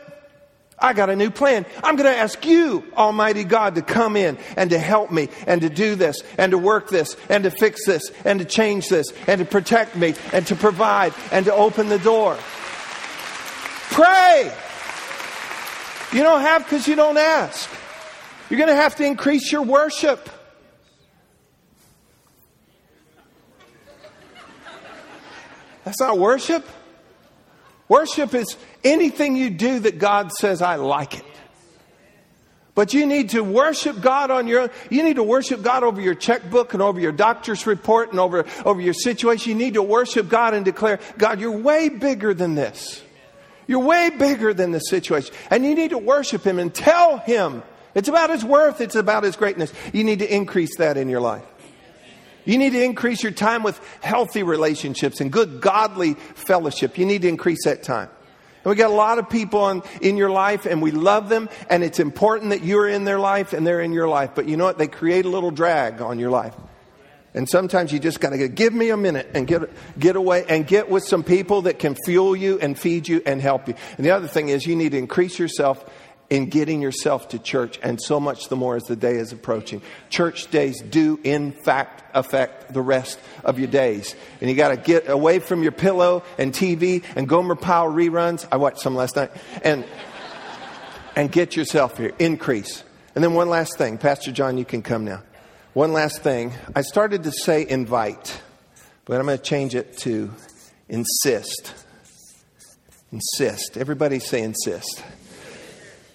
I 0.78 0.94
got 0.94 1.10
a 1.10 1.16
new 1.16 1.32
plan. 1.32 1.66
I'm 1.84 1.96
going 1.96 2.12
to 2.12 2.16
ask 2.16 2.46
you, 2.46 2.84
Almighty 2.96 3.44
God, 3.44 3.74
to 3.76 3.82
come 3.82 4.16
in 4.16 4.38
and 4.56 4.70
to 4.70 4.78
help 4.78 5.10
me 5.10 5.30
and 5.48 5.62
to 5.62 5.70
do 5.70 5.96
this 5.96 6.22
and 6.38 6.52
to 6.52 6.60
work 6.60 6.90
this 6.90 7.18
and 7.28 7.44
to 7.44 7.50
fix 7.50 7.88
this 7.88 8.12
and 8.24 8.38
to 8.38 8.46
change 8.46 8.90
this 8.90 9.08
and 9.26 9.40
to 9.40 9.46
protect 9.46 9.96
me 9.96 10.14
and 10.32 10.46
to 10.46 10.56
provide 10.56 11.14
and 11.32 11.46
to 11.46 11.54
open 11.54 11.90
the 11.90 11.98
door. 11.98 12.38
Pray. 13.90 14.54
You 16.14 16.24
don't 16.24 16.42
have 16.42 16.64
because 16.64 16.88
you 16.88 16.96
don't 16.96 17.18
ask. 17.18 17.70
You're 18.50 18.58
going 18.58 18.70
to 18.70 18.76
have 18.76 18.96
to 18.98 19.06
increase 19.06 19.52
your 19.52 19.64
worship. 19.64 20.30
That's 25.84 26.00
not 26.00 26.18
worship. 26.18 26.68
Worship 27.88 28.34
is 28.34 28.58
anything 28.84 29.36
you 29.36 29.50
do 29.52 29.80
that 29.80 30.00
God 30.00 30.32
says, 30.32 30.62
I 30.62 30.76
like 30.76 31.18
it. 31.20 31.26
But 32.74 32.94
you 32.94 33.06
need 33.06 33.30
to 33.30 33.42
worship 33.42 34.02
God 34.02 34.32
on 34.32 34.48
your 34.48 34.62
own. 34.64 34.70
You 34.90 35.04
need 35.04 35.16
to 35.16 35.24
worship 35.24 35.62
God 35.62 35.84
over 35.84 36.02
your 36.02 36.16
checkbook 36.16 36.74
and 36.74 36.82
over 36.82 37.00
your 37.00 37.14
doctor's 37.14 37.66
report 37.66 38.12
and 38.12 38.20
over, 38.20 38.46
over 38.66 38.82
your 38.82 38.94
situation. 38.94 39.52
You 39.52 39.58
need 39.58 39.76
to 39.76 39.84
worship 39.84 40.28
God 40.28 40.54
and 40.54 40.66
declare, 40.66 41.00
God, 41.18 41.40
you're 41.40 41.58
way 41.58 41.88
bigger 41.88 42.34
than 42.34 42.56
this. 42.56 43.02
You're 43.68 43.80
way 43.80 44.10
bigger 44.10 44.54
than 44.54 44.72
the 44.72 44.80
situation. 44.80 45.34
And 45.50 45.66
you 45.66 45.76
need 45.76 45.92
to 45.92 45.98
worship 45.98 46.44
Him 46.44 46.60
and 46.60 46.74
tell 46.74 47.18
Him. 47.18 47.64
It's 47.94 48.10
about 48.10 48.30
His 48.30 48.44
worth, 48.44 48.82
it's 48.82 48.96
about 48.96 49.24
His 49.24 49.36
greatness. 49.36 49.74
You 49.94 50.04
need 50.04 50.20
to 50.20 50.34
increase 50.34 50.78
that 50.78 50.98
in 50.98 51.10
your 51.10 51.22
life. 51.22 51.44
You 52.46 52.60
need 52.60 52.72
to 52.72 52.84
increase 52.84 53.24
your 53.24 53.32
time 53.32 53.64
with 53.64 53.80
healthy 54.02 54.44
relationships 54.44 55.20
and 55.20 55.32
good 55.32 55.62
godly 55.62 56.14
fellowship. 56.14 56.98
You 56.98 57.06
need 57.06 57.24
to 57.24 57.28
increase 57.28 57.66
that 57.66 57.82
time. 57.82 58.10
And 58.64 58.70
we 58.70 58.76
got 58.76 58.92
a 58.92 58.96
lot 58.96 59.20
of 59.20 59.30
people 59.30 59.60
on, 59.62 59.84
in 60.02 60.16
your 60.16 60.30
life 60.30 60.66
and 60.66 60.82
we 60.82 60.92
love 60.92 61.30
them 61.30 61.50
and 61.70 61.84
it's 61.84 62.00
important 62.00 62.52
that 62.52 62.64
you're 62.64 62.88
in 62.88 63.04
their 63.04 63.20
life 63.20 63.54
and 63.54 63.66
they're 63.66 63.82
in 63.82 63.94
your 63.94 64.08
life. 64.08 64.32
But 64.36 64.48
you 64.48 64.58
know 64.58 64.66
what? 64.66 64.78
They 64.78 64.88
create 64.88 65.26
a 65.26 65.30
little 65.30 65.52
drag 65.52 66.02
on 66.02 66.20
your 66.20 66.30
life. 66.30 66.56
And 67.36 67.50
sometimes 67.50 67.92
you 67.92 68.00
just 68.00 68.22
got 68.22 68.30
to 68.30 68.48
give 68.48 68.74
me 68.74 68.90
a 68.90 68.98
minute 68.98 69.30
and 69.34 69.46
get, 69.46 69.70
get 70.00 70.16
away 70.16 70.46
and 70.48 70.66
get 70.66 70.90
with 70.90 71.04
some 71.04 71.22
people 71.22 71.64
that 71.64 71.80
can 71.80 71.96
fuel 72.06 72.34
you 72.34 72.58
and 72.60 72.80
feed 72.80 73.10
you 73.10 73.22
and 73.26 73.42
help 73.42 73.68
you. 73.68 73.76
And 73.98 74.06
the 74.06 74.12
other 74.12 74.28
thing 74.28 74.48
is 74.50 74.66
you 74.66 74.76
need 74.76 74.94
to 74.94 74.98
increase 74.98 75.38
yourself 75.38 75.84
in 76.30 76.50
getting 76.50 76.82
yourself 76.82 77.30
to 77.30 77.40
church 77.40 77.78
and 77.84 78.02
so 78.02 78.20
much 78.20 78.48
the 78.48 78.56
more 78.56 78.78
as 78.78 78.84
the 78.84 78.96
day 78.96 79.18
is 79.18 79.34
approaching. 79.34 79.82
Church 80.10 80.50
days 80.50 80.82
do 80.82 81.20
in 81.24 81.52
fact 81.52 82.04
affect 82.16 82.74
the 82.74 82.82
rest 82.82 83.20
of 83.44 83.60
your 83.60 83.68
days. 83.68 84.16
And 84.40 84.50
you 84.50 84.56
got 84.56 84.70
to 84.70 84.78
get 84.78 85.10
away 85.10 85.40
from 85.40 85.62
your 85.62 85.74
pillow 85.74 86.24
and 86.38 86.54
TV 86.54 87.04
and 87.18 87.28
Gomer 87.28 87.56
Pyle 87.56 87.92
reruns. 87.92 88.48
I 88.50 88.56
watched 88.58 88.80
some 88.80 88.96
last 88.96 89.18
night. 89.18 89.32
And, 89.62 89.86
and 91.18 91.32
get 91.32 91.56
yourself 91.56 91.98
here. 91.98 92.14
Increase. 92.18 92.84
And 93.14 93.24
then 93.24 93.34
one 93.34 93.50
last 93.50 93.78
thing. 93.78 93.98
Pastor 93.98 94.32
John, 94.32 94.58
you 94.58 94.66
can 94.66 94.82
come 94.82 95.06
now. 95.06 95.22
One 95.76 95.92
last 95.92 96.24
thing. 96.24 96.54
I 96.74 96.84
started 96.84 97.24
to 97.24 97.34
say 97.34 97.68
invite, 97.68 98.42
but 99.04 99.20
I'm 99.20 99.26
going 99.26 99.38
to 99.38 99.44
change 99.44 99.76
it 99.76 99.98
to 100.04 100.32
insist. 100.88 101.74
Insist. 103.12 103.76
Everybody 103.76 104.20
say 104.20 104.42
insist. 104.42 105.04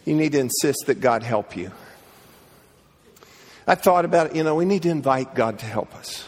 You 0.07 0.15
need 0.15 0.33
to 0.33 0.39
insist 0.39 0.87
that 0.87 1.03
God 1.03 1.23
help 1.23 1.59
you. 1.59 1.73
I 3.67 3.75
thought 3.75 4.07
about 4.07 4.29
it, 4.29 4.37
you 4.37 4.45
know, 4.45 4.55
we 4.55 4.65
need 4.65 4.85
to 4.85 4.89
invite 4.89 5.35
God 5.35 5.59
to 5.59 5.67
help 5.67 5.95
us. 5.95 6.27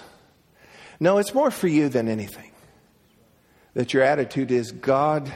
No, 1.00 1.16
it's 1.16 1.32
more 1.32 1.50
for 1.50 1.68
you 1.68 1.88
than 1.88 2.08
anything. 2.08 2.50
That 3.72 3.94
your 3.94 4.02
attitude 4.02 4.50
is 4.50 4.72
God, 4.72 5.32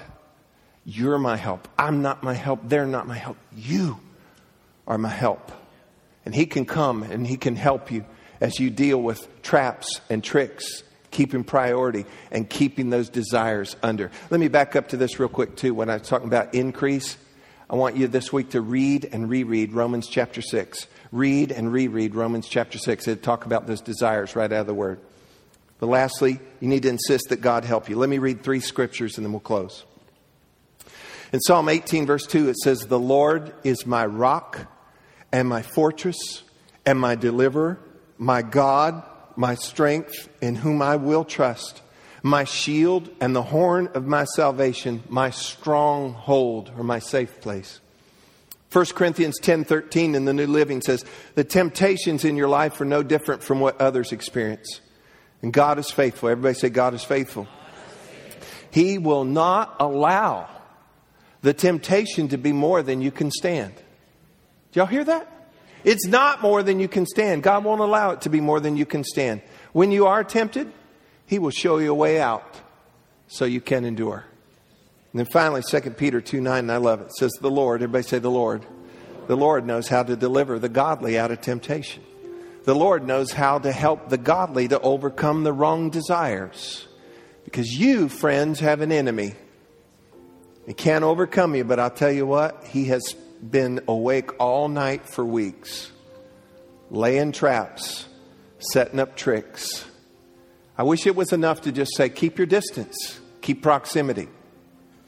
you're 0.85 1.17
my 1.17 1.39
help. 1.39 1.67
I'm 1.79 2.03
not 2.03 2.23
my 2.23 2.35
help. 2.35 2.61
They're 2.65 2.85
not 2.85 3.07
my 3.07 3.17
help. 3.17 3.39
You 3.57 3.99
are 4.87 4.99
my 4.99 5.09
help. 5.09 5.51
And 6.27 6.35
He 6.35 6.45
can 6.45 6.67
come 6.67 7.03
and 7.03 7.27
He 7.27 7.39
can 7.39 7.57
help 7.57 7.91
you 7.91 8.05
as 8.41 8.61
you 8.61 8.69
deal 8.69 9.01
with 9.01 9.27
traps 9.43 10.03
and 10.11 10.23
tricks, 10.23 10.83
keeping 11.11 11.45
priority 11.45 12.05
and 12.31 12.51
keeping 12.51 12.91
those 12.91 13.09
desires 13.09 13.77
under. 13.83 14.11
Let 14.31 14.41
me 14.41 14.49
back 14.49 14.77
up 14.77 14.89
to 14.89 14.99
this 14.99 15.19
real 15.19 15.31
quick, 15.31 15.57
too. 15.57 15.73
When 15.73 15.89
I 15.89 15.95
was 15.95 16.09
talking 16.09 16.29
about 16.29 16.55
increase, 16.55 17.17
I 17.71 17.77
want 17.77 17.97
you 17.97 18.07
this 18.07 18.33
week 18.33 18.51
to 18.51 18.61
read 18.61 19.09
and 19.11 19.31
reread 19.31 19.73
Romans 19.73 20.09
chapter 20.09 20.43
6. 20.43 20.87
Read 21.13 21.53
and 21.53 21.73
reread 21.73 22.15
Romans 22.15 22.49
chapter 22.49 22.79
6. 22.79 23.09
It'll 23.09 23.23
talk 23.23 23.47
about 23.47 23.67
those 23.67 23.81
desires 23.81 24.37
right 24.37 24.53
out 24.53 24.61
of 24.61 24.67
the 24.67 24.75
Word. 24.75 25.01
But 25.79 25.87
lastly, 25.87 26.41
you 26.61 26.69
need 26.69 26.83
to 26.85 26.89
insist 26.89 27.29
that 27.29 27.41
God 27.41 27.65
help 27.65 27.89
you. 27.89 27.97
Let 27.97 28.09
me 28.09 28.19
read 28.19 28.43
three 28.43 28.61
scriptures 28.61 29.17
and 29.17 29.25
then 29.25 29.33
we'll 29.33 29.41
close. 29.41 29.85
In 31.33 31.41
Psalm 31.41 31.69
18, 31.69 32.07
verse 32.07 32.27
2, 32.27 32.49
it 32.49 32.57
says, 32.57 32.81
The 32.81 32.99
Lord 32.99 33.53
is 33.65 33.85
my 33.85 34.07
rock 34.07 34.67
and 35.33 35.49
my 35.49 35.63
fortress 35.63 36.43
and 36.85 36.99
my 36.99 37.15
deliverer, 37.15 37.79
my 38.19 38.43
God, 38.43 39.03
my 39.37 39.55
strength, 39.55 40.29
in 40.41 40.55
whom 40.55 40.81
I 40.81 40.97
will 40.97 41.25
trust, 41.25 41.83
my 42.23 42.45
shield 42.45 43.11
and 43.21 43.35
the 43.35 43.43
horn 43.43 43.89
of 43.95 44.07
my 44.07 44.25
salvation, 44.25 45.03
my 45.09 45.31
stronghold 45.31 46.73
or 46.77 46.85
my 46.85 46.99
safe 46.99 47.41
place. 47.41 47.81
1 48.71 48.95
Corinthians 48.95 49.39
10:13 49.41 50.15
in 50.15 50.25
the 50.25 50.33
New 50.33 50.47
Living 50.47 50.83
says, 50.83 51.05
"The 51.35 51.45
temptations 51.45 52.25
in 52.25 52.37
your 52.37 52.49
life 52.49 52.81
are 52.81 52.85
no 52.85 53.03
different 53.03 53.43
from 53.43 53.61
what 53.61 53.81
others 53.81 54.13
experience." 54.13 54.81
And 55.43 55.53
God 55.53 55.79
is 55.79 55.91
faithful. 55.91 56.29
Everybody 56.29 56.55
say, 56.55 56.69
God 56.71 56.95
is 56.95 57.05
faithful. 57.05 57.47
He 58.71 58.99
will 58.99 59.25
not 59.25 59.77
allow 59.79 60.49
the 61.43 61.55
temptation 61.55 62.29
to 62.29 62.39
be 62.39 62.53
more 62.53 62.83
than 62.83 63.01
you 63.01 63.11
can 63.11 63.31
stand. 63.31 63.75
Y'all 64.77 64.85
hear 64.85 65.05
that? 65.05 65.27
It's 65.85 66.07
not 66.07 66.43
more 66.43 66.63
than 66.63 66.81
you 66.81 66.87
can 66.87 67.07
stand. 67.07 67.43
God 67.43 67.65
won't 67.65 67.81
allow 67.81 68.11
it 68.11 68.21
to 68.23 68.29
be 68.29 68.43
more 68.43 68.61
than 68.61 68.77
you 68.77 68.85
can 68.85 69.05
stand. 69.05 69.41
When 69.73 69.91
you 69.91 70.07
are 70.07 70.23
tempted, 70.23 70.71
He 71.27 71.39
will 71.39 71.51
show 71.51 71.79
you 71.79 71.93
a 71.93 71.95
way 71.95 72.21
out 72.21 72.61
so 73.27 73.47
you 73.47 73.63
can 73.63 73.87
endure. 73.87 74.25
And 75.13 75.21
then 75.21 75.27
finally, 75.33 75.63
2 75.63 75.81
Peter 75.93 76.21
2 76.21 76.43
9, 76.43 76.59
and 76.59 76.71
I 76.71 76.77
love 76.77 77.01
it. 77.01 77.05
it 77.05 77.17
says, 77.17 77.33
The 77.41 77.51
Lord, 77.51 77.83
everybody 77.83 78.03
say, 78.03 78.19
The 78.19 78.31
Lord. 78.31 78.67
The 79.29 79.37
Lord 79.37 79.67
knows 79.67 79.89
how 79.89 80.03
to 80.03 80.15
deliver 80.15 80.59
the 80.59 80.69
godly 80.69 81.19
out 81.19 81.31
of 81.31 81.41
temptation. 81.41 82.05
The 82.65 82.75
Lord 82.75 83.07
knows 83.07 83.33
how 83.33 83.59
to 83.61 83.73
help 83.73 84.11
the 84.11 84.19
godly 84.19 84.69
to 84.69 84.79
overcome 84.81 85.43
the 85.43 85.53
wrong 85.53 85.89
desires. 85.89 86.87
Because 87.45 87.73
you, 87.73 88.09
friends, 88.09 88.61
have 88.61 88.83
an 88.83 88.93
enemy. 88.93 89.35
He 90.67 90.75
can't 90.75 91.03
overcome 91.03 91.55
you, 91.55 91.65
but 91.65 91.81
I'll 91.81 91.91
tell 91.91 92.11
you 92.11 92.27
what, 92.27 92.65
he 92.65 92.87
has 92.87 93.15
been 93.51 93.81
awake 93.89 94.39
all 94.41 94.69
night 94.69 95.09
for 95.09 95.25
weeks, 95.25 95.91
laying 96.91 97.33
traps, 97.33 98.07
setting 98.59 98.99
up 98.99 99.17
tricks. 99.17 99.85
I 100.79 100.83
wish 100.83 101.07
it 101.07 101.17
was 101.17 101.33
enough 101.33 101.63
to 101.63 101.73
just 101.73 101.97
say, 101.97 102.09
keep 102.09 102.39
your 102.39 102.47
distance, 102.47 103.19
keep 103.41 103.63
proximity. 103.63 104.29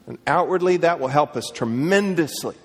And 0.07 0.17
outwardly, 0.25 0.77
that 0.77 0.99
will 0.99 1.07
help 1.07 1.35
us 1.35 1.51
tremendously. 1.53 2.55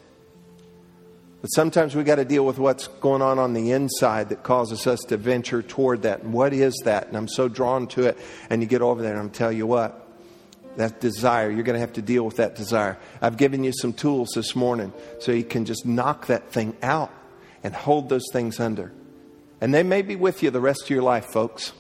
But 1.43 1.49
sometimes 1.49 1.95
we 1.95 2.05
got 2.05 2.15
to 2.15 2.25
deal 2.25 2.47
with 2.47 2.59
what's 2.59 2.87
going 2.87 3.21
on 3.21 3.39
on 3.39 3.53
the 3.53 3.73
inside 3.73 4.31
that 4.31 4.43
causes 4.43 4.87
us 4.87 5.01
to 5.09 5.19
venture 5.19 5.61
toward 5.61 6.03
that. 6.03 6.23
And 6.23 6.33
what 6.33 6.55
is 6.55 6.75
that? 6.85 7.09
And 7.09 7.19
I'm 7.19 7.29
so 7.29 7.49
drawn 7.49 7.87
to 7.89 8.07
it. 8.07 8.19
And 8.49 8.63
you 8.63 8.67
get 8.67 8.81
over 8.81 9.03
there, 9.03 9.13
and 9.13 9.21
I'm 9.21 9.29
tell 9.29 9.53
you 9.53 9.67
what, 9.67 10.04
that 10.77 11.01
desire, 11.01 11.51
you're 11.51 11.63
going 11.63 11.75
to 11.75 11.81
have 11.81 11.95
to 11.95 12.03
deal 12.03 12.25
with 12.25 12.37
that 12.37 12.57
desire. 12.57 12.99
I've 13.21 13.37
given 13.37 13.65
you 13.65 13.73
some 13.73 13.93
tools 13.93 14.31
this 14.35 14.57
morning 14.57 14.93
so 15.21 15.33
you 15.33 15.45
can 15.45 15.65
just 15.65 15.87
knock 15.87 16.27
that 16.27 16.51
thing 16.51 16.77
out 16.83 17.13
and 17.63 17.75
hold 17.75 18.09
those 18.09 18.25
things 18.33 18.61
under. 18.61 18.93
And 19.61 19.73
they 19.73 19.83
may 19.83 20.03
be 20.03 20.17
with 20.17 20.43
you 20.43 20.51
the 20.51 20.61
rest 20.61 20.83
of 20.85 20.91
your 20.91 21.03
life, 21.03 21.27
folks. 21.27 21.73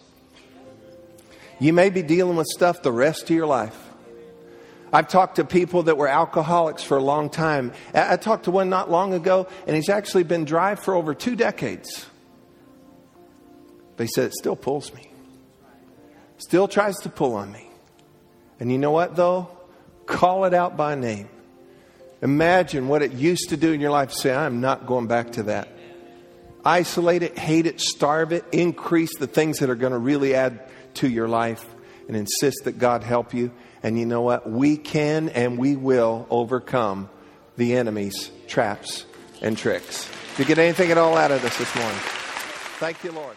You 1.60 1.72
may 1.72 1.90
be 1.90 2.02
dealing 2.02 2.36
with 2.36 2.46
stuff 2.46 2.82
the 2.82 2.92
rest 2.92 3.24
of 3.24 3.30
your 3.30 3.46
life. 3.46 3.76
I've 4.92 5.08
talked 5.08 5.36
to 5.36 5.44
people 5.44 5.84
that 5.84 5.98
were 5.98 6.06
alcoholics 6.06 6.84
for 6.84 6.96
a 6.96 7.02
long 7.02 7.28
time. 7.28 7.72
I 7.92 8.16
talked 8.16 8.44
to 8.44 8.52
one 8.52 8.70
not 8.70 8.90
long 8.90 9.12
ago, 9.12 9.48
and 9.66 9.74
he's 9.74 9.88
actually 9.88 10.22
been 10.22 10.44
dry 10.44 10.76
for 10.76 10.94
over 10.94 11.14
two 11.14 11.34
decades. 11.34 12.06
But 13.96 14.04
he 14.04 14.10
said, 14.14 14.26
It 14.26 14.34
still 14.34 14.56
pulls 14.56 14.94
me, 14.94 15.10
still 16.38 16.68
tries 16.68 16.96
to 17.00 17.08
pull 17.08 17.34
on 17.34 17.50
me. 17.50 17.63
And 18.60 18.70
you 18.70 18.78
know 18.78 18.90
what, 18.90 19.16
though? 19.16 19.48
Call 20.06 20.44
it 20.44 20.54
out 20.54 20.76
by 20.76 20.94
name. 20.94 21.28
Imagine 22.22 22.88
what 22.88 23.02
it 23.02 23.12
used 23.12 23.50
to 23.50 23.56
do 23.56 23.72
in 23.72 23.80
your 23.80 23.90
life. 23.90 24.12
Say, 24.12 24.34
I'm 24.34 24.60
not 24.60 24.86
going 24.86 25.06
back 25.06 25.32
to 25.32 25.44
that. 25.44 25.68
Isolate 26.64 27.22
it, 27.22 27.38
hate 27.38 27.66
it, 27.66 27.80
starve 27.80 28.32
it, 28.32 28.44
increase 28.52 29.18
the 29.18 29.26
things 29.26 29.58
that 29.58 29.68
are 29.68 29.74
going 29.74 29.92
to 29.92 29.98
really 29.98 30.34
add 30.34 30.60
to 30.94 31.08
your 31.08 31.28
life, 31.28 31.64
and 32.08 32.16
insist 32.16 32.64
that 32.64 32.78
God 32.78 33.02
help 33.02 33.34
you 33.34 33.50
and 33.84 33.98
you 33.98 34.06
know 34.06 34.22
what? 34.22 34.50
We 34.50 34.78
can 34.78 35.28
and 35.28 35.58
we 35.58 35.76
will 35.76 36.26
overcome 36.30 37.10
the 37.58 37.76
enemy's 37.76 38.30
traps 38.48 39.04
and 39.42 39.58
tricks. 39.58 40.08
Did 40.30 40.38
you 40.38 40.44
get 40.46 40.58
anything 40.58 40.90
at 40.90 40.96
all 40.96 41.18
out 41.18 41.30
of 41.30 41.42
this 41.42 41.56
this 41.58 41.72
morning? 41.76 41.98
Thank 42.78 43.04
you, 43.04 43.12
Lord. 43.12 43.36